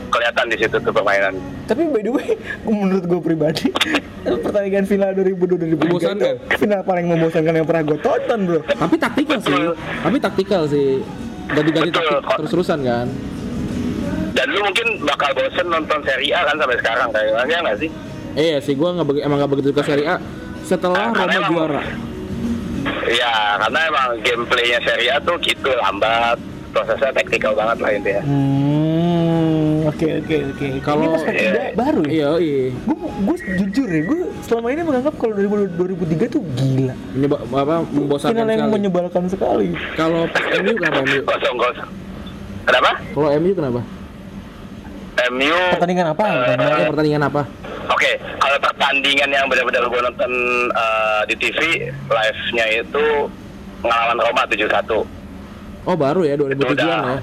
[0.07, 1.35] kelihatan di situ tuh permainan
[1.67, 2.31] Tapi by the way,
[2.63, 3.67] menurut gue pribadi,
[4.43, 6.35] pertandingan final 2002 2003 Membosankan.
[6.39, 8.59] itu final paling membosankan yang pernah gue tonton, bro.
[8.63, 9.51] Tapi taktikal sih.
[9.75, 11.03] Tapi taktikal sih.
[11.47, 11.89] Ganti-ganti
[12.35, 13.07] terus-terusan kan.
[14.29, 17.89] dan lu mungkin bakal bosen nonton seri A kan sampai sekarang kayaknya nggak sih
[18.33, 20.21] Iya sih, gua nggak emang nggak begitu suka Serie A.
[20.61, 21.81] Setelah Ah, karena Roma juara.
[23.03, 26.37] Iya, karena emang gameplaynya seri A tuh gitu lambat,
[26.69, 28.21] prosesnya taktikal banget lah intinya.
[28.21, 28.96] Hmm,
[29.85, 30.67] oke oke oke.
[30.79, 31.63] Kalau- Ini perspektif Iya.
[31.73, 32.11] baru ya.
[32.11, 32.63] Iya, iya.
[32.81, 36.95] Gue gue jujur ya, gue selama ini menganggap kalau 2000 2003 tuh gila.
[37.11, 38.73] Menyeba, apa membosankan Final yang sekali.
[38.73, 39.69] menyebalkan sekali.
[39.93, 40.21] Kalau
[40.55, 41.19] MU kenapa MU?
[41.23, 41.89] Kosong kosong.
[42.63, 42.91] Kenapa?
[43.09, 43.81] Kalau MU kenapa?
[45.27, 45.57] MU.
[45.73, 46.23] Pertandingan apa?
[46.23, 47.41] eh, Pertandingan pertandingan apa?
[47.87, 50.31] Oke, kalau pertandingan yang benar-benar gue nonton
[50.69, 51.59] eh, di TV,
[52.05, 53.05] live-nya itu
[53.79, 55.07] ngelawan Roma 7-1.
[55.83, 56.99] Oh baru ya 2007 Itu an udah.
[57.07, 57.19] ya.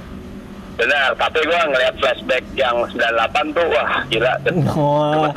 [0.75, 4.35] Benar, tapi gue ngeliat flashback yang 98 tuh, wah gila.
[4.75, 5.31] Wah,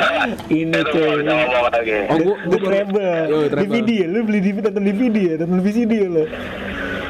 [0.50, 2.10] ini bisa ngomong lagi.
[2.10, 2.34] Oh.
[2.50, 3.54] Yo, Treble.
[3.54, 6.24] DVD ya, lu beli DVD nonton DVD ya, nonton VCD ya lo.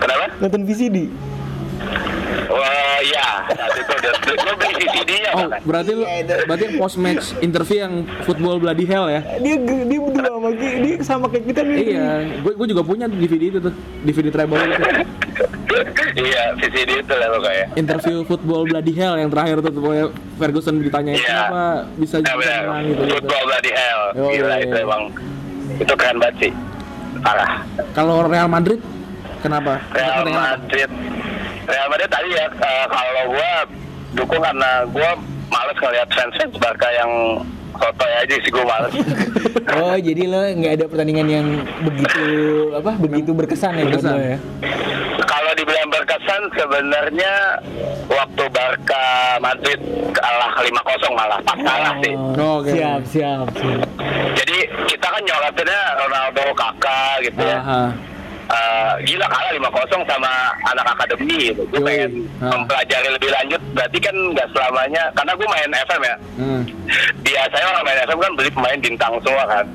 [0.03, 0.25] Kenapa?
[0.43, 0.97] Nonton VCD.
[2.51, 3.05] Wah, iya.
[3.05, 5.59] Saat itu udah, gue beli VCD-nya Oh, bahkan.
[5.63, 6.03] berarti lu
[6.45, 7.93] berarti post match interview yang
[8.23, 9.21] football bloody hell ya?
[9.37, 11.75] Dia dia berdua sama dia sama kayak kita nih.
[11.89, 12.07] Iya,
[12.41, 14.81] gue gue juga punya DVD itu tuh, DVD treble itu.
[16.17, 17.65] iya, VCD itu lah lo kayak.
[17.75, 21.27] Interview football bloody hell yang terakhir tuh pokoknya Ferguson ditanyain Iya.
[21.27, 21.61] kenapa
[21.95, 23.13] bisa Ya jadi benar, menang gitu, gitu.
[23.13, 24.01] football bloody hell.
[24.09, 25.01] Yo, Gila yo, itu emang.
[25.77, 26.51] Itu keren banget sih.
[27.17, 27.51] Parah.
[27.91, 28.79] Kalau Real Madrid
[29.39, 29.81] kenapa?
[29.89, 30.23] Real?
[30.25, 30.89] Madrid
[31.67, 33.51] Real Madrid tadi ya eh, kalau gua
[34.13, 35.09] dukung karena gua
[35.47, 37.11] males ngeliat fans-fans Barca yang
[37.73, 38.93] sotoy aja sih gua males
[39.69, 41.47] Oh, jadi lo nggak ada pertandingan yang
[41.81, 42.23] begitu
[42.73, 42.95] apa?
[42.95, 44.09] Begitu berkesan ya Berkesan.
[44.09, 44.37] lo ya.
[45.27, 47.33] kalau dibilang berkesan sebenarnya
[48.07, 49.03] waktu Barca
[49.37, 49.75] Madrid
[50.11, 50.71] kalah 5-0
[51.13, 52.71] malah pas kalah sih Oh, oke.
[52.71, 53.81] Siap, siap, siap.
[54.33, 54.57] jadi
[54.87, 57.59] kita kan nyorotinnya Ronaldo kakak gitu ya
[58.47, 60.31] Eh, gila kalah 5-0 sama
[60.65, 61.67] anak akademi gitu.
[61.67, 62.55] Gue pengen Ah.
[62.55, 63.61] mempelajari lebih lanjut.
[63.71, 66.15] Berarti kan nggak selamanya, karena gue main FM ya.
[66.37, 66.61] Hmm.
[67.19, 69.65] biasanya orang main FM kan beli pemain bintang semua kan.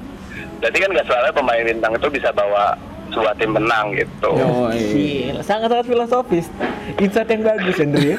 [0.59, 2.65] Jadi kan nggak selalu pemain bintang itu bisa bawa
[3.11, 4.31] sebuah tim menang gitu.
[4.33, 5.37] Yo, iya.
[5.39, 6.47] Sangat-sangat filosofis.
[6.97, 8.17] Insight yang bagus, Andrew ya.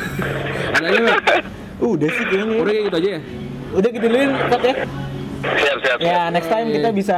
[1.80, 2.56] Udah sih kayaknya.
[2.62, 3.22] Udah gitu aja ya.
[3.74, 4.76] Udah gitu duluin, Pat ya.
[5.44, 5.98] Siap siap.
[6.00, 7.18] Ya, next time kita bisa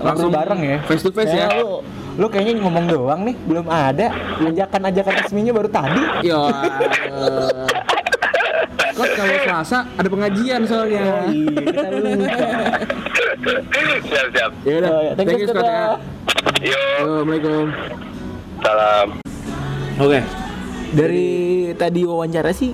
[0.00, 0.78] Langsung ngobrol bareng ya.
[0.86, 1.46] face to face ya.
[1.58, 1.82] Lu,
[2.16, 4.08] lu kayaknya ngomong doang nih, belum ada.
[4.40, 6.02] Ajakan-ajakan resminya baru tadi.
[6.24, 6.48] Yo.
[8.96, 11.04] Kok kalau Selasa ada pengajian soalnya.
[11.04, 12.38] Oh iya, kita lupa.
[14.08, 14.50] siap siap.
[14.64, 14.90] Ya udah.
[14.90, 16.00] Oh, ya, thank you, Scott ya.
[16.64, 17.64] Yo, Assalamualaikum.
[18.64, 19.08] salam.
[20.00, 20.20] Oke.
[20.96, 21.28] Dari
[21.76, 22.72] tadi wawancara sih,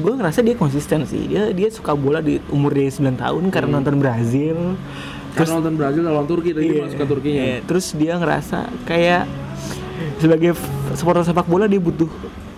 [0.00, 1.28] gue ngerasa dia konsisten sih.
[1.28, 4.78] Dia dia suka bola di umur dia 9 tahun karena nonton Brazil.
[5.38, 7.42] Terus nonton Brazil lawan Turki tadi masuk ke Turkinya.
[7.42, 9.22] Iya, Terus dia ngerasa kayak
[10.18, 10.50] sebagai
[10.98, 12.10] supporter sepak bola dia butuh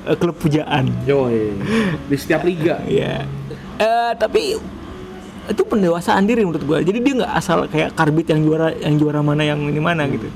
[0.08, 0.88] eh, klub pujaan.
[1.04, 1.28] Yo,
[2.08, 2.80] di setiap liga.
[2.88, 3.28] Iya.
[3.80, 4.56] Eh tapi
[5.50, 6.78] itu pendewasaan diri menurut gue.
[6.84, 10.28] Jadi dia nggak asal kayak karbit yang juara yang juara mana yang ini mana gitu.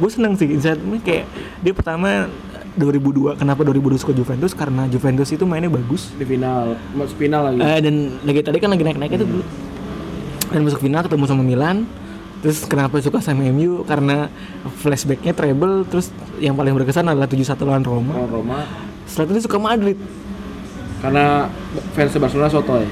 [0.00, 1.24] Gue seneng sih insightnya kayak
[1.60, 2.28] dia pertama
[2.72, 7.60] 2002 kenapa 2002 suka Juventus karena Juventus itu mainnya bagus di final, masuk final lagi.
[7.60, 7.94] Eh, dan
[8.24, 9.44] lagi tadi kan lagi naik-naik itu dulu
[10.52, 11.88] dan masuk final ketemu sama Milan
[12.44, 14.28] terus kenapa suka sama MU karena
[14.82, 16.10] flashbacknya treble terus
[16.42, 18.58] yang paling berkesan adalah 7-1 lawan Roma Lawan Roma
[19.06, 19.98] setelah itu suka Madrid
[21.02, 21.50] karena
[21.98, 22.86] fans Barcelona sotoy.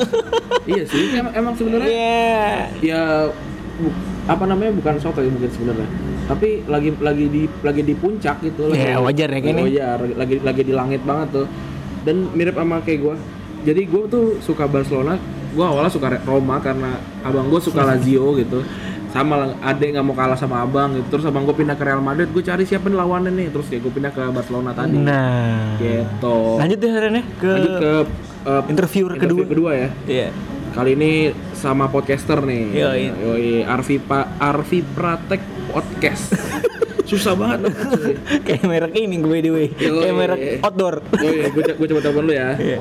[0.70, 2.20] iya sih, emang, emang sebenarnya Iya
[2.84, 3.02] ya
[4.28, 5.88] apa namanya bukan sotoy mungkin sebenarnya.
[6.28, 9.64] Tapi lagi lagi di lagi di puncak gitu Ya, wajar ya, kayaknya.
[9.64, 11.46] Wajar, lagi lagi di langit banget tuh.
[12.04, 13.16] Dan mirip sama kayak gua.
[13.64, 15.16] Jadi gua tuh suka Barcelona.
[15.52, 18.60] Gua awalnya suka Roma karena abang gua suka Lazio gitu.
[19.08, 21.16] Sama adek nggak mau kalah sama abang gitu.
[21.16, 22.28] Terus abang gua pindah ke Real Madrid.
[22.28, 23.48] Gue cari siapa nih lawannya nih.
[23.48, 24.96] Terus ya gue pindah ke Barcelona tadi.
[25.00, 26.36] nah Gitu.
[26.60, 27.92] lanjut deh Ren ya ke, Lanjut ke
[28.44, 29.88] uh, interviewer kedua kedua ya.
[30.04, 30.28] Iya
[30.68, 32.64] Kali ini sama podcaster nih.
[32.70, 33.04] Yoi.
[33.10, 35.42] Yoi, Arvi Pa Arvi Pratek
[35.72, 36.36] Podcast.
[37.10, 37.72] Susah banget.
[38.46, 42.32] kayak merek ini by the way kayak merek outdoor Yoi, gue gue coba telepon lu
[42.36, 42.54] ya.
[42.54, 42.78] Iya.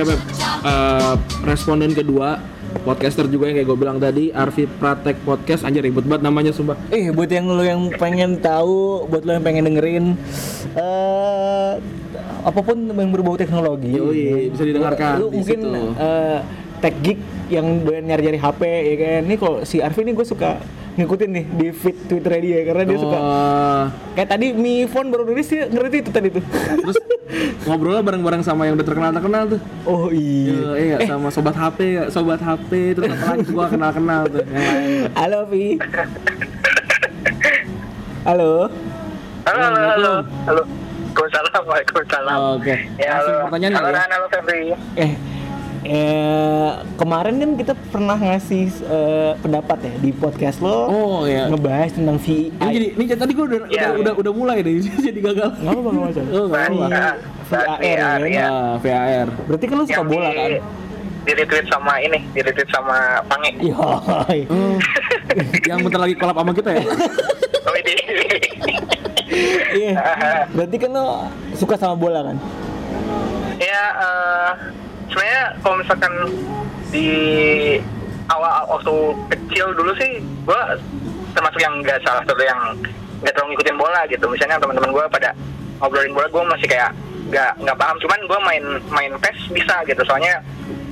[0.00, 0.20] Oke, Beb.
[0.64, 2.40] Eh, responden kedua
[2.88, 6.72] podcaster juga yang kayak gue bilang tadi Arvi Pratek Podcast anjir ribet banget namanya sumpah
[6.88, 10.16] Eh, buat yang lo yang pengen tahu, buat lo yang pengen dengerin
[10.72, 11.72] eh
[12.40, 13.92] apa pun yang berbau teknologi.
[13.92, 15.84] Yoi, bisa didengarkan Lu di mungkin situ.
[16.00, 16.38] eh,
[16.80, 17.20] tech geek
[17.52, 19.20] yang doyan nyari-nyari HP ya kan.
[19.28, 22.98] Nih kalau si Arfi nih gue suka ngikutin nih di feed Twitter dia karena dia
[22.98, 23.82] suka Oh,
[24.12, 26.42] kayak tadi Mi Phone baru rilis dia ngerti itu tadi tuh.
[26.76, 26.96] terus
[27.62, 29.60] ngobrolnya bareng-bareng sama yang udah terkenal terkenal tuh.
[29.84, 30.50] oh iya.
[30.50, 34.42] Iya, iya sama sobat HP, ya, sobat HP terus apa lagi gua kenal-kenal tuh.
[35.14, 35.78] Halo Vi.
[38.22, 38.68] Halo.
[39.42, 40.12] Halo, halo, halo.
[40.44, 40.62] Halo.
[41.10, 42.36] Waalaikumsalam, Waalaikumsalam.
[42.56, 42.74] Oke.
[42.96, 43.34] Ya, halo.
[43.48, 43.96] pertanyaan halo, ya?
[43.96, 44.62] Ran, halo, Febri.
[44.94, 45.10] Eh,
[45.80, 51.48] eh kemarin kan kita pernah ngasih eh, pendapat ya di podcast lo Oh iya.
[51.48, 52.52] ngebahas tentang VI.
[52.52, 53.80] Ini jadi ini tadi gua udah Iya.
[53.88, 54.76] udah, udah udah mulai deh
[55.08, 55.56] jadi gagal.
[55.56, 56.30] nggak apa nggak masalah.
[56.30, 56.84] Oh, nggak apa.
[56.86, 57.14] Nah,
[57.50, 58.46] VAR ya, VAR.
[58.46, 59.28] Ah, VAR.
[59.46, 60.50] Berarti kan lo suka bola kan?
[61.20, 62.96] di retweet sama ini, di retweet sama
[63.28, 63.52] Pange.
[63.60, 64.40] Yoi.
[64.48, 64.76] Oh,
[65.62, 66.84] yang bentar lagi kolab sama kita ya?
[67.60, 67.94] Oh, ini.
[69.70, 69.94] Iya.
[70.50, 71.06] Berarti kan lo
[71.54, 72.36] suka sama bola kan?
[73.60, 74.50] ya, eh,
[75.10, 76.12] sebenarnya kalau misalkan
[76.88, 77.08] di
[78.26, 78.94] awal waktu
[79.28, 80.74] kecil dulu sih, gua
[81.30, 82.58] termasuk yang nggak salah satu yang
[83.20, 84.24] nggak terlalu ngikutin bola gitu.
[84.26, 85.30] Misalnya teman-teman gua pada
[85.78, 86.90] ngobrolin bola, gua masih kayak
[87.28, 87.96] nggak nggak paham.
[87.98, 90.38] Cuman gua main main PES bisa gitu, soalnya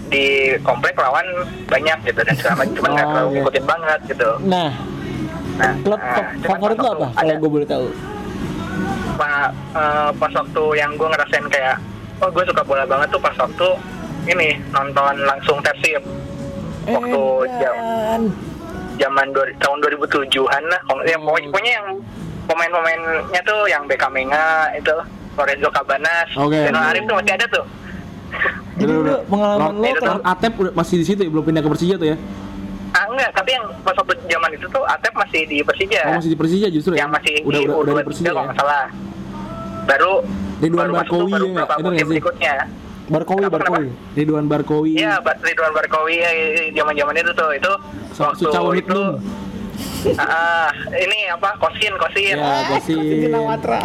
[0.09, 0.25] di
[0.59, 1.27] komplek lawan
[1.67, 2.75] banyak gitu dan segala macam.
[2.75, 3.37] Cuman nggak Oh, terlalu iya.
[3.37, 4.29] ngikutin banget gitu.
[4.45, 4.71] Nah,
[5.59, 7.07] Nah, klub nah, favorit pas lo apa?
[7.13, 7.87] Kalau gue boleh tahu.
[9.19, 11.77] pa- eh, pas waktu yang gue ngerasain kayak
[12.19, 13.69] oh gue suka bola banget tuh pas waktu
[14.29, 16.03] ini nonton langsung Persib
[16.85, 17.21] waktu
[17.59, 17.77] jam
[18.99, 21.89] zaman dua- tahun 2007-an lah Kalau- yang pokoknya, pokoknya yang
[22.45, 24.95] pemain-pemainnya tuh yang Beckham Menga itu
[25.35, 26.59] Lorenzo Cabanas Oke.
[26.59, 27.65] Zainal Arif tuh masih ada tuh
[28.77, 31.71] Jadi Udah, pengalaman lo itu kan Atep udah masih di situ ya, belum pindah ke
[31.71, 32.17] Persija tuh ya?
[32.91, 36.31] ah enggak tapi yang pas waktu zaman itu tuh Atep masih di Persija Oh, masih
[36.31, 36.99] di Persija justru ya?
[36.99, 38.27] yang masih udah di udah, udah di U23 Persija.
[38.27, 38.47] kalau ya?
[38.47, 38.85] nggak salah
[39.87, 40.13] baru
[40.59, 42.09] Ridwan baru masuk tuh Barkowi baru ya, sih?
[42.09, 42.55] berikutnya
[43.09, 43.87] Barkowi, Kenapa, Barkowi.
[44.15, 44.91] Ridwan Barkowi.
[44.95, 46.31] Iya, Ridwan Barkowi ya,
[46.75, 47.73] zaman-zaman itu tuh itu
[48.13, 49.01] So- waktu Sucawa itu
[50.17, 53.31] ah ini apa Kosin Kosin Ya, Kosin.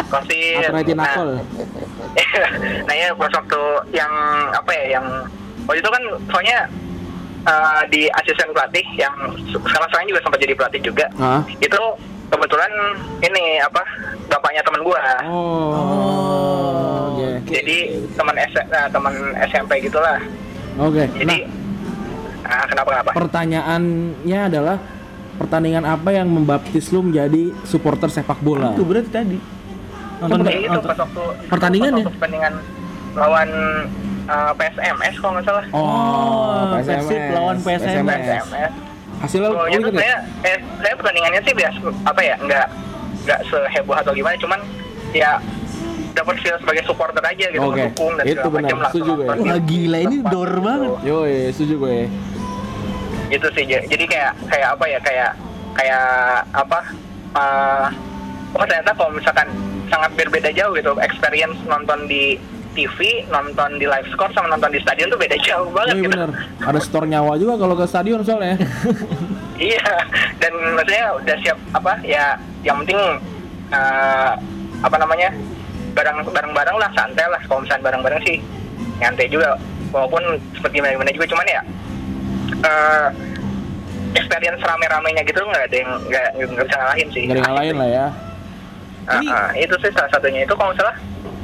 [0.10, 1.10] Kosin Atreti nah,
[2.86, 3.62] nah ya pas waktu
[3.92, 4.14] yang
[4.52, 5.06] apa ya yang
[5.64, 6.60] waktu itu kan soalnya
[7.44, 9.14] eh, di asisten pelatih yang
[9.50, 11.42] sekarang sekarang juga sempat jadi pelatih juga Hah?
[11.56, 11.82] itu
[12.28, 12.72] kebetulan
[13.20, 13.82] ini apa
[14.28, 16.93] bapaknya teman gua Oh.
[17.14, 17.30] Oke.
[17.50, 17.78] jadi
[18.18, 19.14] teman S nah, teman
[19.46, 20.20] SMP gitulah
[20.82, 21.06] Oke.
[21.14, 21.46] jadi
[22.44, 24.78] Nah, ah, kenapa kenapa pertanyaannya adalah
[25.40, 28.76] pertandingan apa yang membaptis lu menjadi supporter sepak bola?
[28.76, 29.38] Itu berarti tadi.
[30.22, 32.12] Nonton Ya, itu pas waktu Pertandingan pas ya?
[32.20, 32.54] pertandingan
[33.14, 33.50] lawan
[34.28, 35.66] uh, PSMS kalau nggak salah.
[35.74, 38.22] Oh, Persib lawan PSMS.
[38.24, 38.72] PSMS.
[39.24, 40.04] Hasilnya nggak?
[40.04, 42.68] saya, eh, saya pertandingannya sih biasa apa ya nggak
[43.24, 44.60] nggak seheboh atau gimana, cuman
[45.16, 45.40] ya
[46.14, 49.26] dapat feel sebagai supporter aja gitu Oke, mendukung dan itu segala benar, macam setuju gue.
[49.28, 50.62] Wah, gila, ini dor gitu.
[50.62, 50.90] banget.
[51.04, 51.98] Yoi, setuju gue.
[53.30, 55.32] Gitu sih, Ja- jadi kayak kayak apa ya kayak
[55.74, 56.06] kayak
[56.54, 56.80] apa?
[57.34, 57.88] eh
[58.54, 59.50] oh ternyata kalau misalkan
[59.90, 62.38] sangat berbeda jauh gitu experience nonton di
[62.74, 62.98] TV,
[63.28, 66.14] nonton di live score sama nonton di stadion tuh beda jauh banget Iya gitu.
[66.14, 66.30] bener.
[66.60, 68.58] Ada store nyawa juga kalau ke stadion soalnya.
[69.56, 69.86] Iya,
[70.38, 72.34] dan maksudnya udah siap apa ya?
[72.62, 73.02] Yang penting
[73.70, 74.32] eh,
[74.82, 75.30] apa namanya
[75.94, 77.42] barang barang-barang lah santai lah.
[77.46, 78.38] Kalau misalnya barang-barang sih
[79.00, 79.58] nyantai juga.
[79.94, 81.62] Walaupun seperti gimana-gimana juga, cuman ya
[82.64, 83.08] eh
[84.18, 87.24] experience rame-ramenya gitu nggak ada yang nggak nggak bisa ngalahin sih.
[87.30, 88.08] Gak ada yang lain lah ya.
[89.04, 90.96] Ah, ah, itu sih salah satunya itu kalau nggak salah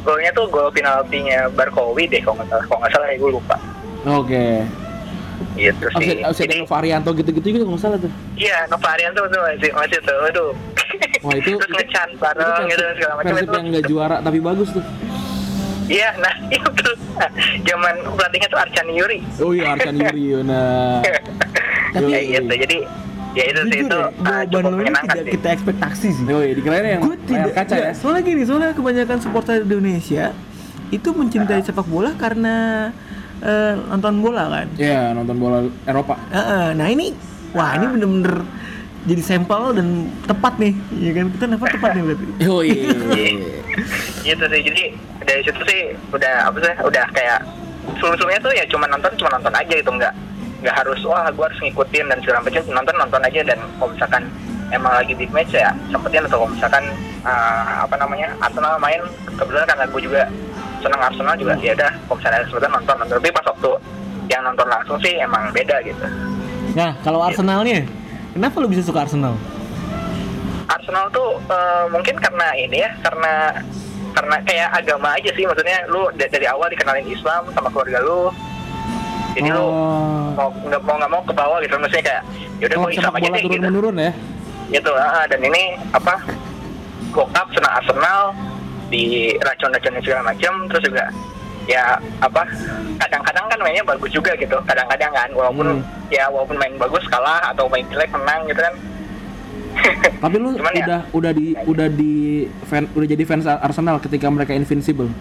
[0.07, 3.57] golnya tuh gol penaltinya Barkowi deh kalau nggak salah kalau nggak salah ya gue lupa
[4.07, 4.63] Oke.
[5.59, 6.23] gitu sih.
[6.23, 8.11] Ausya Jadi Ausya Varianto gitu-gitu juga nggak salah tuh.
[8.39, 10.51] Iya, Novarian tuh tuh masih masih tuh, aduh.
[11.19, 13.53] Wah, itu- terus itu- ngecan bareng gitu segala macam Persib itu.
[13.53, 14.83] yang nggak juara tapi bagus tuh.
[15.89, 16.91] Iya, nah itu
[17.65, 19.19] zaman pelatihnya tuh Arcan Yuri.
[19.39, 20.23] Oh iya Arkan Yuri.
[20.41, 21.01] Nah.
[21.91, 22.21] ya Yoi.
[22.31, 22.77] gitu, jadi
[23.29, 25.33] ya itu sih itu ya, ah, jawaban cukup lo ini menyenangkan tidak sih.
[25.33, 26.23] kita ekspektasi sih.
[26.23, 27.81] Yoi, dikirain yang Gue tidak kaca ya.
[27.83, 30.25] ya, Soalnya gini, soalnya kebanyakan supporter Indonesia
[30.89, 32.55] itu mencintai sepak bola karena
[33.39, 34.67] eh, nonton bola kan.
[34.75, 36.15] Iya, nonton bola Eropa.
[36.29, 37.13] Heeh, nah ini,
[37.51, 38.45] wah ini bener-bener
[39.09, 41.25] jadi sampel dan tepat nih, ya kan?
[41.33, 42.25] Kita dapat tepat nih berarti.
[42.45, 42.71] Yoi.
[44.21, 44.83] gitu sih, jadi
[45.25, 45.81] dari situ sih
[46.13, 47.39] udah apa sih, udah kayak
[47.97, 49.89] sebelum-sebelumnya tuh ya cuma nonton cuma nonton aja gitu.
[49.89, 50.13] Nggak
[50.61, 52.61] nggak harus wah gue harus ngikutin dan segala macam.
[52.69, 53.41] Nonton nonton aja.
[53.41, 54.23] Dan kalau misalkan
[54.69, 56.85] emang lagi big match ya sempetin atau kalau misalkan
[57.25, 60.21] ah, apa namanya Arsenal main kebetulan karena gue juga
[60.85, 63.15] seneng Arsenal juga ya udah kalau misalnya ada kesempatan nonton nonton.
[63.17, 63.71] Tapi pas waktu
[64.29, 66.05] yang nonton langsung sih emang beda gitu.
[66.77, 67.81] Nah, kalau Arsenalnya,
[68.31, 69.35] kenapa lu bisa suka Arsenal?
[70.67, 73.33] Arsenal tuh eh, mungkin karena ini ya karena
[74.11, 78.29] karena kayak agama aja sih maksudnya lu da- dari awal dikenalin Islam sama keluarga lu
[79.31, 80.33] jadi lu Oh.
[80.35, 82.23] mau nggak mau nggak mau ke bawah gitu maksudnya kayak
[82.59, 84.11] yaudah Oh, gue isap sepak aja deh turun gitu menurun ya?
[84.69, 86.15] gitu ah, dan ini apa
[87.09, 88.21] bokap senang Arsenal
[88.87, 89.05] di
[89.39, 91.05] racun-racun segala macam terus juga
[91.69, 91.83] ya
[92.19, 92.41] apa
[92.97, 95.85] kadang-kadang kan mainnya bagus juga gitu kadang-kadang kan walaupun Hmm.
[96.09, 98.73] ya walaupun main bagus kalah atau main jelek menang gitu kan
[100.19, 102.13] Tapi lu Cuman ya- udah udah di udah di
[102.65, 105.13] fan, udah jadi fans Arsenal ketika mereka invincible.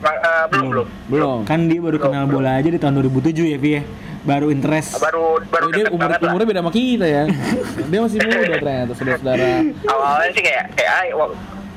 [0.00, 1.38] Eh, belum belum Belum.
[1.44, 3.82] Kan dia baru kenal bola aja di tahun 2007 ya, Vi ya.
[4.20, 4.96] Baru interest.
[4.96, 7.22] baru baru Oh, dia umur, umurnya beda sama kita ya.
[7.92, 9.46] dia masih muda ternyata saudara-saudara.
[9.86, 11.12] awalnya sih kayak kayak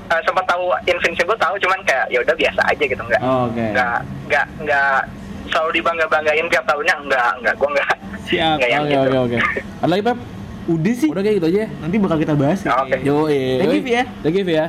[0.06, 3.64] eh, sempat tahu Invincible tahu cuman kayak ya udah biasa aja gitu nggak Oh, Oke.
[3.70, 4.97] nggak nggak nggak
[5.45, 7.89] selalu dibangga banggain tiap tahunnya nggak nggak gue nggak
[8.24, 8.56] Siap.
[8.58, 9.38] nggak yang Oke gitu oke oke.
[9.78, 10.18] Ada lagi Pep?
[10.64, 11.10] Udah sih.
[11.12, 11.60] Udah kayak gitu aja.
[11.60, 11.68] ya?
[11.78, 12.60] Nanti bakal kita bahas.
[12.64, 12.95] Nah, oke.
[12.97, 14.04] Yo, Thank you, Vi, ya.
[14.24, 14.66] Thank you, ya.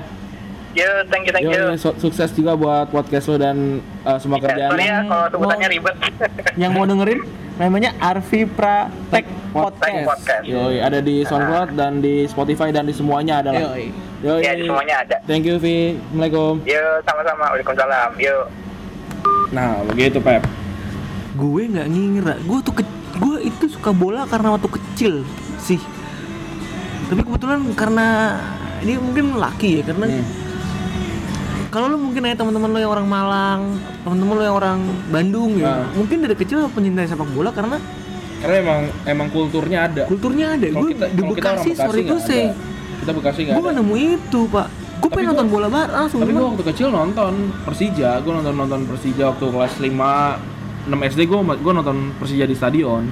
[0.74, 1.78] Yo, thank you, thank Yo, you.
[1.78, 4.70] su- sukses juga buat podcast lo dan uh, semua Ya, kerjaan.
[4.74, 5.94] sorry ya kalau sebutannya ribet.
[6.58, 7.20] Yang mau dengerin
[7.54, 10.04] namanya Arvi Pratek Podcast.
[10.04, 10.42] Podcast.
[10.42, 13.62] Yo, ada di SoundCloud dan di Spotify dan di semuanya ada lah.
[13.70, 13.94] Yoi.
[14.20, 15.16] Yo, ya, di semuanya ada.
[15.22, 15.94] Thank you, Vi.
[15.94, 16.54] Assalamualaikum.
[16.64, 17.44] Yo, sama-sama.
[17.52, 18.10] Waalaikumsalam.
[18.18, 18.36] Yo.
[19.50, 20.42] Nah, begitu, Pep.
[21.34, 22.34] Gue nggak ngira.
[22.42, 25.14] Gue tuh ke- gue itu suka bola karena waktu kecil
[25.56, 25.78] sih.
[27.06, 28.06] Tapi kebetulan karena
[28.80, 30.24] ini mungkin laki ya karena Hmm.
[31.74, 33.60] Kalau lu mungkin aja teman-teman lu yang orang Malang,
[34.00, 35.90] teman-teman lu yang orang Bandung ya, Nah.
[35.92, 37.82] mungkin dari kecil penyinta sepak bola karena
[38.38, 40.02] Karena emang emang kulturnya ada.
[40.04, 40.66] kulturnya ada.
[40.68, 42.44] Gue kita- di orang Bekasi, sorry gue sih.
[43.00, 44.66] Kita Bekasi nggak gue nemu itu pak.
[44.94, 46.18] Gue Tapi pengen gua- nonton bola bar langsung.
[46.20, 50.12] Tapi gua waktu kecil nonton Persija, gua nonton nonton Persija waktu kelas 5
[50.86, 53.04] 6 SD gua gua nonton Persija di stadion.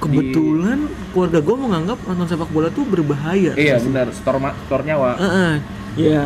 [0.00, 0.78] kebetulan
[1.12, 3.52] keluarga gue menganggap nonton sepak bola tuh berbahaya.
[3.52, 4.08] Iya, benar.
[4.10, 5.12] Store ma- store nyawa.
[5.14, 5.52] Heeh.
[5.92, 6.24] ya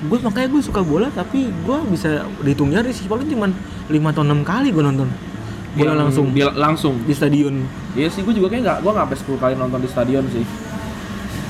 [0.00, 4.22] gue makanya gue suka bola tapi gue bisa dihitung nyari sih paling cuma 5 atau
[4.24, 5.08] 6 kali gue nonton
[5.76, 6.94] bola Yang langsung di, langsung.
[7.06, 7.54] di stadion
[7.90, 10.44] Iya sih, gua juga kayak nggak, gua nggak sampai 10 kali nonton di stadion sih.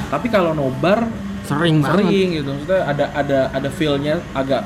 [0.08, 1.04] Tapi kalau nobar
[1.44, 4.64] sering banget sering gitu, maksudnya ada ada ada feel-nya agak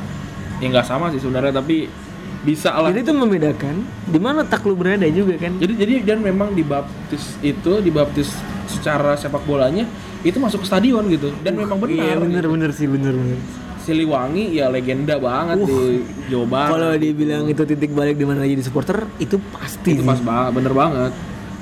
[0.63, 1.91] ya nggak sama sih sebenarnya tapi
[2.45, 2.93] bisa lah.
[2.93, 3.75] jadi itu membedakan
[4.05, 8.37] di mana tak lu berada juga kan Jadi jadi dan memang dibaptis itu dibaptis
[8.69, 9.89] secara sepak bolanya
[10.21, 12.05] itu masuk ke stadion gitu dan memang benar.
[12.05, 12.53] iya bener gitu.
[12.53, 13.39] bener sih bener bener
[13.85, 16.71] Siliwangi ya legenda banget Uh, di Jawa Barat.
[16.71, 20.73] kalau dibilang itu titik balik di mana jadi supporter itu pasti itu pas banget, bener
[20.73, 21.13] banget.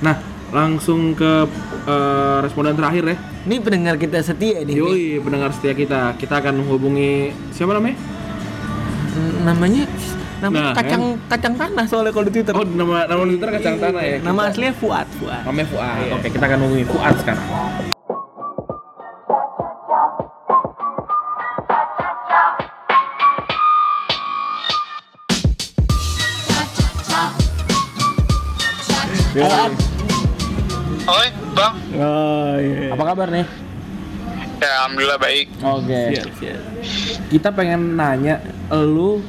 [0.01, 0.16] Nah,
[0.51, 1.47] langsung ke
[1.83, 3.16] eh, responden terakhir ya.
[3.43, 6.14] ini pendengar kita setia nih Yoi, pendengar setia kita.
[6.14, 7.12] Kita akan menghubungi
[7.51, 7.99] siapa namanya?
[9.11, 9.85] Hmm, namanya
[10.39, 14.03] namanya Nah, kacang kacang tanah soalnya kalau di twitter Oh, nama nama Twitter kacang tanah
[14.03, 14.16] ya.
[14.20, 16.07] nama Kita- aslinya Fuad Fuad namanya Fuad.
[16.12, 17.47] Oke, kita akan hubungi Fuad sekarang.
[33.13, 33.45] Kabar nih?
[34.57, 35.47] Ya, alhamdulillah baik.
[35.61, 36.01] Oke.
[36.15, 36.61] siap siap
[37.29, 38.41] Kita pengen nanya
[38.73, 39.21] lu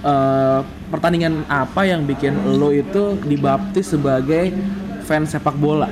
[0.00, 4.50] eh, pertandingan apa yang bikin lu itu dibaptis sebagai
[5.02, 5.86] fans sepak bola?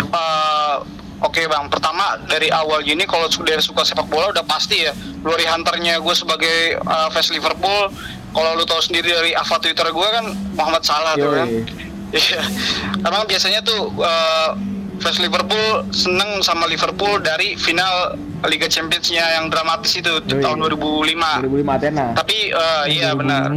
[0.00, 0.76] Eh,
[1.18, 4.94] Oke bang, pertama dari awal gini kalau su- dari suka sepak bola udah pasti ya
[5.18, 7.90] Glory Hunternya gue sebagai eh, fans Liverpool
[8.28, 11.36] Kalau lu tahu sendiri dari avatar Twitter gue kan Muhammad Salah tuh Yoi.
[11.36, 11.48] kan
[12.08, 12.40] Iya,
[13.02, 14.48] emang biasanya tuh eh,
[14.98, 18.14] fans Liverpool seneng sama Liverpool dari final
[18.46, 22.06] Liga Champions-nya yang dramatis itu tahun 2005 2005 Athena.
[22.14, 23.50] Tapi eh, iya benar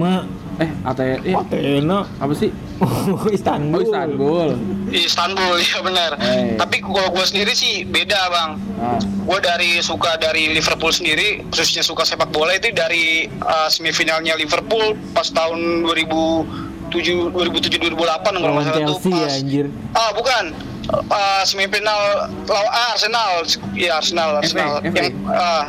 [0.59, 1.17] Eh, Athena.
[1.25, 2.53] Eh, Athena apa sih?
[2.81, 4.47] oh Istanbul Oh, Istanbul.
[4.91, 6.11] Istanbul ya benar.
[6.17, 6.57] Eh.
[6.57, 8.51] Tapi kalau gue sendiri sih beda bang.
[8.81, 8.97] Ah.
[8.97, 14.97] gue dari suka dari Liverpool sendiri khususnya suka sepak bola itu dari uh, semifinalnya Liverpool
[15.13, 20.43] pas tahun 2007 2007 2008 kalau nggak salah tuh Chelsea ya pas anjir ah bukan
[20.89, 22.01] uh, semifinal
[22.43, 24.89] lawan ah, Arsenal ya Arsenal Arsenal FA.
[24.91, 25.65] yang ah,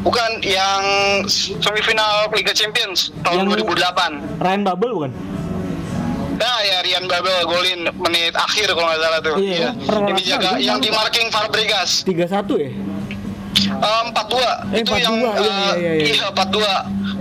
[0.00, 0.82] bukan yang
[1.60, 5.12] semifinal Liga Champions tahun Yang- 2008 Ryan Babel bukan
[6.34, 9.38] Nah ya Rian Babel golin menit akhir kalau nggak salah tuh.
[9.38, 12.02] Iya, pernah Yang dijaga yang di marking Fabregas.
[12.02, 12.70] 3-1 ya
[13.54, 16.04] Eh, empat dua Eh, itu 4-2, yang iya, eh, iya, iya, iya.
[16.10, 16.72] iya empat dua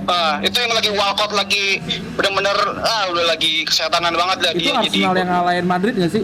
[0.04, 1.80] Ah, itu yang lagi walkout lagi
[2.14, 6.24] bener-bener ah udah lagi kesehatanan banget lah Itu dia Arsenal yang ngalahin Madrid nggak sih?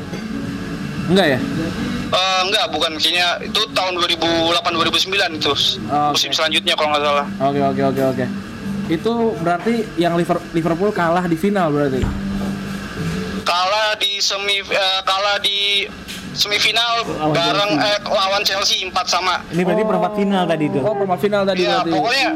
[1.10, 1.39] Enggak ya?
[2.10, 5.53] Eh, enggak bukan kayaknya itu tahun 2008 2009 itu
[5.88, 6.36] Oh, musim oke.
[6.36, 8.26] selanjutnya kalau nggak salah Oke oke oke oke.
[8.88, 12.01] Itu berarti yang Liver- Liverpool kalah di final berarti.
[13.41, 15.89] kalah di semi eh, kalah di
[16.32, 20.93] semifinal Lawan bareng eh, lawan Chelsea 4 sama ini berarti perempat final tadi itu Oh,
[20.93, 21.89] perempat final tadi Iya, berarti.
[21.91, 22.28] pokoknya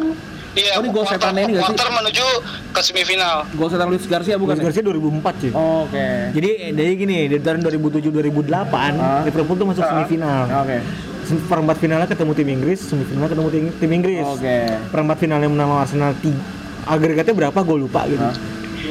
[0.53, 1.73] Iya, Oh, ini gol setannya ini nggak sih?
[1.73, 2.25] quarter menuju
[2.69, 3.35] ke semifinal.
[3.51, 4.53] Gol setan Luis Garcia bukan?
[4.53, 4.65] Luis ya?
[4.69, 5.51] Garcia 2004 cuy.
[5.51, 6.07] Oke.
[6.31, 9.21] Jadi dari gini, dari tahun 2007-2008 Ah.
[9.23, 10.45] Liverpool tuh masuk semifinal.
[10.59, 10.77] Oke.
[11.23, 14.25] Sem- Perempat finalnya ketemu tim Inggris, semifinal ketemu tim, tim Inggris.
[14.27, 14.57] Oke.
[14.87, 16.37] Perempat finalnya menang Arsenal tiga,
[16.83, 18.21] agregatnya berapa gue lupa gitu.
[18.21, 18.35] Ah.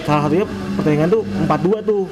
[0.02, 2.02] Salah satunya pertandingan tuh 4-2 tuh.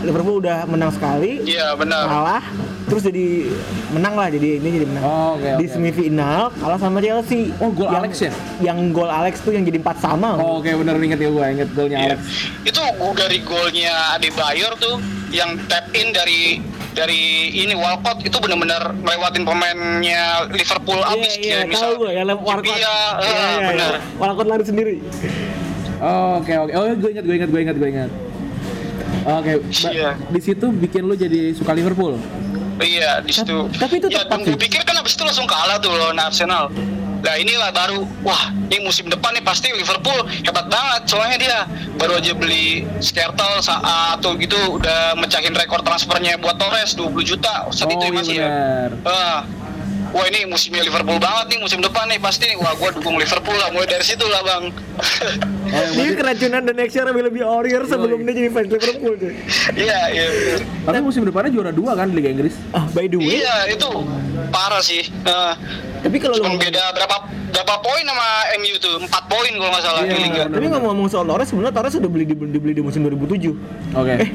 [0.00, 2.08] Liverpool udah menang sekali, Iya, benar.
[2.08, 2.42] kalah,
[2.84, 3.52] terus jadi
[3.90, 5.02] menang lah jadi ini jadi menang.
[5.02, 7.52] Oh, oke, Di semifinal kalah sama Chelsea.
[7.58, 8.32] Oh, gol Alex ya?
[8.58, 10.34] Yang gol Alex tuh yang jadi 4 sama.
[10.34, 12.06] Oh, Oke, bener inget ya gue, inget golnya Iya.
[12.10, 12.20] Alex.
[12.64, 12.80] Itu
[13.12, 14.96] dari golnya Adebayor tuh
[15.28, 17.22] yang tap in dari dari
[17.54, 22.74] ini Walcott itu benar-benar melewatin pemainnya Liverpool Iya, abis iya, kayak tahu gue ya Walcott.
[22.74, 22.96] Iya,
[23.62, 23.90] benar.
[23.94, 24.00] iya.
[24.16, 24.96] Walcott lari sendiri.
[25.98, 26.72] Oh, Oke, oke.
[26.72, 28.10] Oh, gue inget, gue inget, gue inget, gue inget.
[29.20, 30.10] Oke, ba- Iya.
[30.24, 32.16] di situ bikin lu jadi suka Liverpool.
[32.78, 33.66] Iya, di situ.
[33.74, 34.54] tapi itu ya, tepat sih.
[34.54, 36.70] pikir kan abis itu langsung kalah tuh lawan Arsenal.
[37.18, 41.58] Nah inilah baru, wah ini musim depan nih pasti Liverpool hebat banget soalnya dia
[41.98, 43.82] baru aja beli Skrtel saat
[44.14, 48.34] atau gitu udah mecahin rekor transfernya buat Torres 20 juta saat Oh, itu iya masih
[48.36, 48.46] ya.
[48.46, 48.90] benar.
[50.08, 53.52] Ah, wah ini musimnya Liverpool banget nih musim depan nih pasti wah gua dukung Liverpool
[53.54, 54.64] lah mulai dari situ lah bang.
[54.70, 55.04] Oh,
[55.68, 59.34] Dia berarti- keracunan dan next year lebih warrior sebelum dia jadi fans Liverpool cuy.
[59.76, 60.26] Iya iya.
[60.80, 62.56] tapi musim depannya juara dua kan Liga Inggris.
[62.70, 63.88] Ah, by the way, Iya itu
[64.48, 65.04] parah sih.
[65.20, 65.60] Nah,
[66.00, 67.16] tapi kalau lu Cuma beda berapa
[67.50, 68.96] berapa poin sama MU tuh?
[69.02, 70.42] 4 poin kalau nggak salah Iya, di liga.
[70.46, 73.52] tapi ngomong soal Torres sebenarnya Torres udah beli di, dibeli di musim 2007.
[73.92, 74.14] Oke.
[74.16, 74.30] Eh,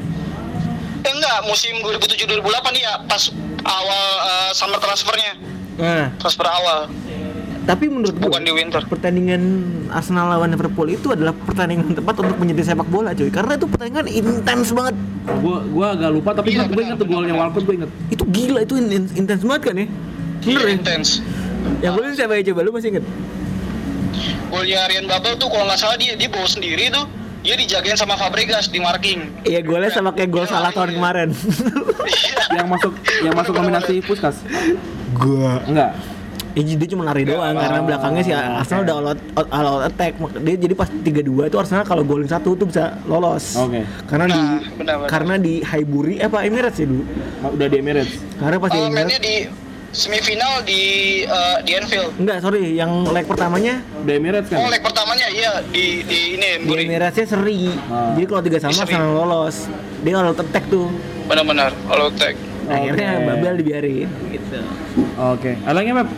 [1.04, 2.40] Eh enggak, musim 2007 2008
[2.78, 3.24] ya pas
[3.64, 5.34] awal eh, summer transfernya.
[5.74, 6.80] Nah, Transfer awal,
[7.64, 8.84] tapi menurut gue bukan di winter.
[8.84, 9.42] pertandingan
[9.90, 13.66] Arsenal lawan Liverpool itu adalah pertandingan yang tepat untuk menjadi sepak bola cuy karena itu
[13.66, 14.96] pertandingan intens banget
[15.40, 17.34] Gua gua agak lupa tapi Iya, gue inget tuh golnya.
[17.34, 17.90] Walcott gue inget.
[18.10, 19.88] itu gila itu in- intens banget kan ya
[20.44, 21.08] bener Iya, ya intens.
[21.80, 23.06] yang golin siapa ya coba lu masih inget
[24.46, 27.06] Golnya Ryan Babel tuh kalau nggak salah dia dia bawa sendiri tuh.
[27.44, 29.44] Dia dijagain sama Fabregas di marking.
[29.44, 30.96] iya golnya sama kayak gol Iya, salah tahun iya.
[30.96, 31.30] kemarin
[32.54, 34.40] Yang masuk yang masuk nominasi Puskas.
[35.14, 35.92] gua Enggak.
[36.54, 39.20] Ya, dia cuma lari doang karena belakangnya si Arsenal udah all out,
[39.50, 40.14] all out attack.
[40.38, 43.58] Dia jadi pas 3-2 itu Arsenal kalau golin satu tuh bisa lolos.
[43.58, 43.82] Oke.
[44.06, 47.04] Karena di Nah, karena di Highbury eh apa Emirates ya dulu.
[47.58, 48.22] Udah di Emirates.
[48.38, 49.36] Karena pas di Oh, Emirates di
[49.94, 50.82] semifinal di
[51.24, 52.18] eh, di Anfield.
[52.18, 54.58] enggak sorry yang leg pertamanya Di Emirates kan.
[54.58, 56.84] Oh, leg pertamanya iya di di ini di Bury.
[56.84, 57.70] Emiratesnya seri.
[57.88, 58.12] Ah.
[58.12, 58.74] Jadi kalau tiga sama.
[58.76, 59.70] Arsenal lolos.
[60.02, 60.90] Dia all out attack tuh.
[61.24, 62.36] Benar-benar all tag.
[62.66, 63.26] Akhirnya Oke.
[63.30, 64.60] Babel dibiarin gitu.
[65.16, 65.56] Oke.
[65.62, 66.10] Ada lagi Map?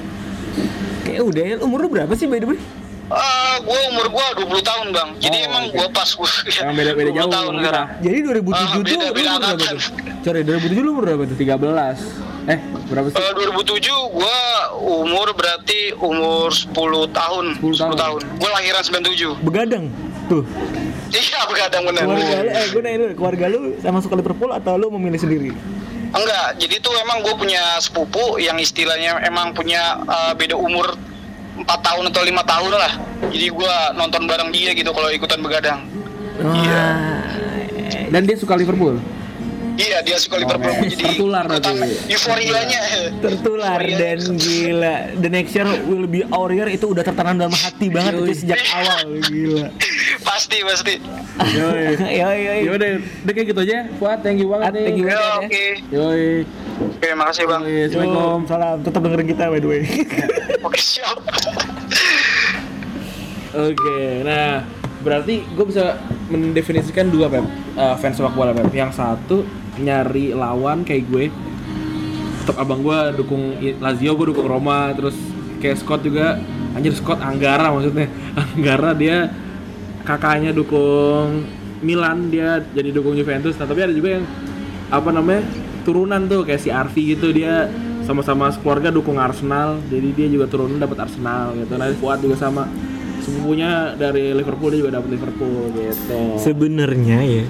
[1.03, 2.59] Kayak udah ya, umur lu berapa sih by the way?
[3.05, 5.09] Ah, gua umur gua 20 tahun, Bang.
[5.19, 5.77] Jadi Oh, emang oke.
[5.77, 7.61] gua pas gua Yang beda-beda 20 jauh tahun kita.
[7.61, 7.87] sekarang.
[7.99, 9.79] Jadi 2007 Ah, tuh beda- lu beda umur berapa tuh?
[10.23, 11.37] Sorry, 2007 lu umur berapa tuh?
[11.37, 11.97] 13.
[12.45, 12.59] Eh,
[12.93, 13.17] berapa sih?
[13.17, 14.37] Eh, 2007 gua
[14.77, 17.45] umur berarti umur 10 tahun.
[17.57, 17.93] 10 tahun.
[17.97, 18.19] tahun.
[18.37, 19.33] Gua lahiran 97.
[19.41, 19.89] Begadang.
[20.29, 20.45] Tuh.
[21.09, 22.05] Iya, begadang bener.
[22.05, 25.49] Keluarga lu, eh gue nanya dulu, keluarga lu sama suka Liverpool atau lu memilih sendiri?
[26.15, 30.97] Enggak, jadi tuh emang gue punya sepupu yang istilahnya emang punya eh, beda umur
[31.55, 32.93] 4 tahun atau lima tahun lah.
[33.31, 35.79] Jadi gua nonton bareng dia gitu kalau ikutan begadang.
[36.35, 36.85] Iya.
[38.11, 38.99] Dan dia suka Liverpool.
[39.75, 40.87] Iya, dia suka Liverpool Oke.
[40.87, 41.71] jadi Tertular berarti.
[42.07, 42.81] euforianya.
[43.19, 43.97] Tertular Euforia.
[43.97, 44.95] dan gila.
[45.17, 48.55] The next year will be our year itu udah tertanam dalam hati banget itu sejak
[48.73, 49.67] awal gila.
[50.27, 50.95] pasti, pasti.
[51.51, 51.99] Yoi.
[51.99, 52.59] Yoi yoi.
[52.65, 52.89] Yaudah,
[53.21, 53.77] udah kayak gitu aja.
[53.95, 54.83] Fuad, thank you banget nih.
[54.85, 55.43] Thank you Ya, banget ya.
[55.43, 55.65] oke.
[55.91, 56.25] Yoi.
[56.75, 57.61] Oke, makasih, Bang.
[57.63, 58.39] Yoi, Assalamualaikum.
[58.41, 58.77] Yo, salam.
[58.81, 59.81] Tetap dengerin kita by the way.
[60.65, 61.19] Oke, siap.
[63.57, 64.63] Oke, nah
[64.99, 65.95] berarti gue bisa
[66.27, 68.67] mendefinisikan dua Pep eh, fans sepak bola Pep.
[68.69, 69.47] Yang satu
[69.79, 71.25] nyari lawan kayak gue.
[72.45, 75.17] Tetap abang gue dukung Lazio, gue dukung Roma, terus
[75.59, 76.37] kayak Scott juga.
[76.75, 78.11] Anjir Scott Anggara maksudnya.
[78.55, 79.31] Anggara dia
[80.03, 81.47] kakaknya dukung
[81.81, 83.55] Milan, dia jadi dukung Juventus.
[83.57, 84.25] Nah, tapi ada juga yang
[84.91, 85.43] apa namanya?
[85.85, 87.69] turunan tuh kayak si Arfi gitu dia
[88.01, 92.65] sama-sama keluarga dukung Arsenal jadi dia juga turunan dapat Arsenal gitu nah Fuad juga sama
[93.21, 97.45] sepupunya dari Liverpool dia juga dapat Liverpool gitu Sebenarnya ya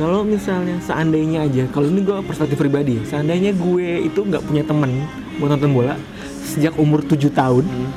[0.00, 4.64] kalau misalnya seandainya aja, kalau ini gue perspektif pribadi, ya, seandainya gue itu nggak punya
[4.64, 5.04] temen
[5.36, 5.92] buat nonton bola
[6.40, 7.92] sejak umur 7 tahun, Hmm.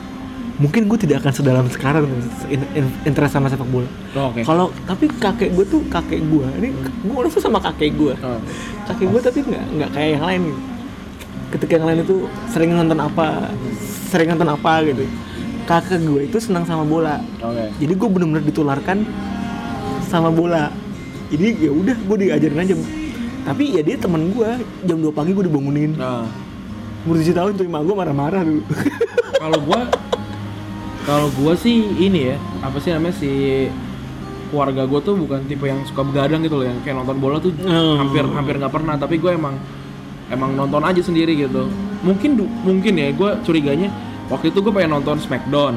[0.60, 2.04] mungkin gue tidak akan sedalam sekarang
[2.51, 3.88] in- in- interest sama sepak bola.
[4.20, 8.14] Oh, oke Kalau tapi kakek gue tuh kakek gue, ini gue langsung sama kakek gue,
[8.20, 8.39] Oh.
[8.84, 10.41] kakek gue tapi nggak nggak kayak yang lain.
[10.51, 10.62] Gitu.
[11.56, 12.16] Ketika yang lain itu
[12.51, 13.47] sering nonton apa,
[14.12, 15.08] sering nonton apa gitu.
[15.64, 19.08] Kakek gue itu senang sama bola, oke jadi gue bener-bener ditularkan
[20.04, 20.68] sama bola
[21.34, 22.73] jadi ya udah gue diajarin aja
[23.43, 24.49] tapi ya dia teman gue
[24.86, 26.29] jam 2 pagi gue dibangunin nah
[27.03, 28.61] umur 7 tahun tuh emak gue marah-marah dulu
[29.41, 29.81] kalau gua
[31.03, 33.27] Kalau gua sih ini ya, apa sih namanya si
[34.47, 37.51] keluarga gua tuh bukan tipe yang suka begadang gitu loh, yang kayak nonton bola tuh
[37.59, 37.99] Oh.
[37.99, 38.95] hampir hampir nggak pernah.
[38.95, 39.59] Tapi gue emang
[40.31, 41.67] emang nonton aja sendiri gitu.
[42.07, 43.91] Mungkin mungkin ya, gue curiganya
[44.31, 45.75] waktu itu gue pengen nonton Smackdown.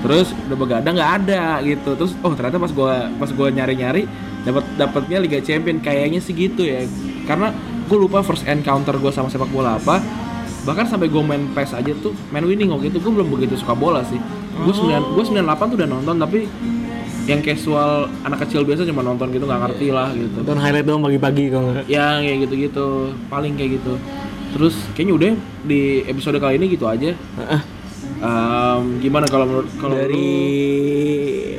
[0.00, 1.92] Terus udah begadang nggak ada gitu.
[1.92, 4.08] Terus oh ternyata pas gua pas gua nyari-nyari
[4.42, 6.82] dapat dapatnya Liga Champion kayaknya sih gitu ya.
[7.24, 7.54] Karena
[7.86, 10.02] gue lupa first encounter gue sama sepak bola apa.
[10.62, 13.74] Bahkan sampai gue main PES aja tuh, main winning waktu itu gue belum begitu suka
[13.74, 14.18] bola sih.
[14.62, 16.46] Gue sembilan gue 98 tuh udah nonton tapi
[17.22, 20.42] yang casual anak kecil biasa cuma nonton gitu nggak ngerti lah gitu.
[20.42, 21.86] Nonton highlight doang pagi-pagi kalau nggak.
[21.86, 22.86] Ya kayak gitu-gitu,
[23.26, 23.94] paling kayak gitu.
[24.52, 25.30] Terus kayaknya udah
[25.62, 27.14] di episode kali ini gitu aja.
[27.14, 27.60] Heeh.
[28.22, 30.14] Em, gimana kalau menurut kalau dari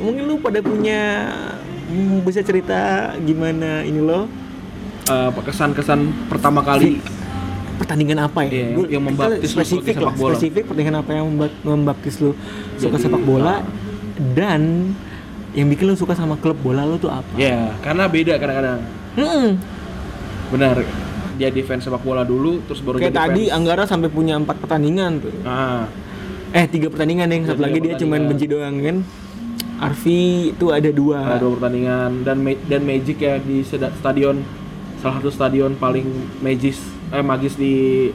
[0.00, 1.00] mungkin lu pada punya
[2.22, 2.80] bisa cerita
[3.18, 4.26] gimana ini lo
[5.04, 6.98] eh, kesan-kesan pertama kali
[7.74, 8.50] pertandingan apa ya?
[8.50, 10.30] Iya, Gua- yang membaptis spesifik lah, sepak bola.
[10.32, 12.30] spesifik pertandingan apa yang memba- membaptis lu
[12.76, 13.60] suka Jadi, sepak bola ah.
[14.32, 14.94] dan
[15.52, 17.34] yang bikin lu suka sama klub bola lu tuh apa?
[17.34, 18.80] ya karena beda kadang-kadang
[19.14, 19.48] Mm-mm.
[20.50, 20.86] benar
[21.34, 23.56] jadi fans sepak bola dulu terus baru Kayak jadi tadi fans.
[23.56, 25.34] Anggara sampai punya empat pertandingan tuh.
[25.42, 25.90] ah
[26.54, 28.30] Eh tiga pertandingan yang satu Tiga lagi dia cuman pertandingan.
[28.30, 28.96] benci doang kan.
[29.80, 31.34] Arfi itu ada dua.
[31.34, 32.38] ada dua pertandingan dan
[32.70, 34.44] dan Magic ya di stadion.
[35.02, 36.06] Salah satu stadion paling
[36.40, 36.80] magis
[37.12, 38.08] eh magis di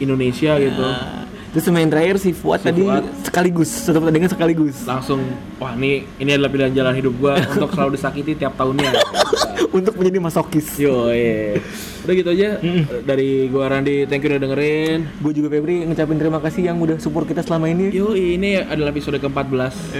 [0.00, 0.84] Indonesia gitu.
[0.84, 1.23] Nah,
[1.54, 3.06] Terus main terakhir si Fuad Si tadi Fuad.
[3.22, 5.22] sekaligus satu pertandingan sekaligus langsung
[5.62, 8.90] wah ini ini adalah pilihan jalan hidup gua untuk selalu disakiti tiap tahunnya
[9.78, 10.66] untuk menjadi masokis.
[10.78, 11.62] yo eh.
[12.02, 12.58] udah gitu aja
[13.06, 16.98] dari gua Randi thank you udah dengerin Gue juga Febri ngucapin terima kasih yang udah
[16.98, 17.94] support kita selama ini.
[17.94, 19.94] Yo, ini adalah episode ke-14.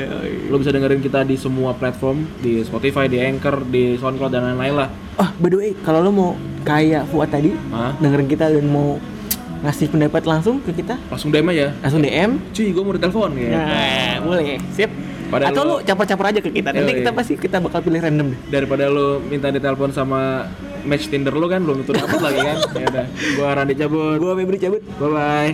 [0.51, 4.75] Lo bisa dengerin kita di semua platform, di Spotify, di Anchor, di SoundCloud dan lain-lain
[4.75, 4.89] lah.
[5.17, 6.31] Ah, by the way, kalau lo mau
[6.67, 7.95] kayak Fuad tadi, Hah?
[7.97, 8.99] dengerin kita dan mau
[9.65, 11.73] ngasih pendapat langsung ke kita, Langsung DM aja.
[11.79, 12.31] langsung DM.
[12.53, 13.49] Cuy, gua mau ditelepon ya.
[13.51, 14.61] Nah, boleh.
[14.71, 14.93] Sip.
[15.25, 16.69] Padahal Atau lo- lo caper-caper aja ke kita.
[16.71, 18.39] Nanti kita pasti kita bakal pilih random deh.
[18.47, 20.47] Daripada lo minta ditelepon sama
[20.83, 22.57] match Tinder lo kan belum tentu dapat lagi kan.
[22.77, 24.15] Ya udah, gua Randi cabut.
[24.17, 24.83] Gua Febri cabut.
[24.95, 25.51] Bye bye.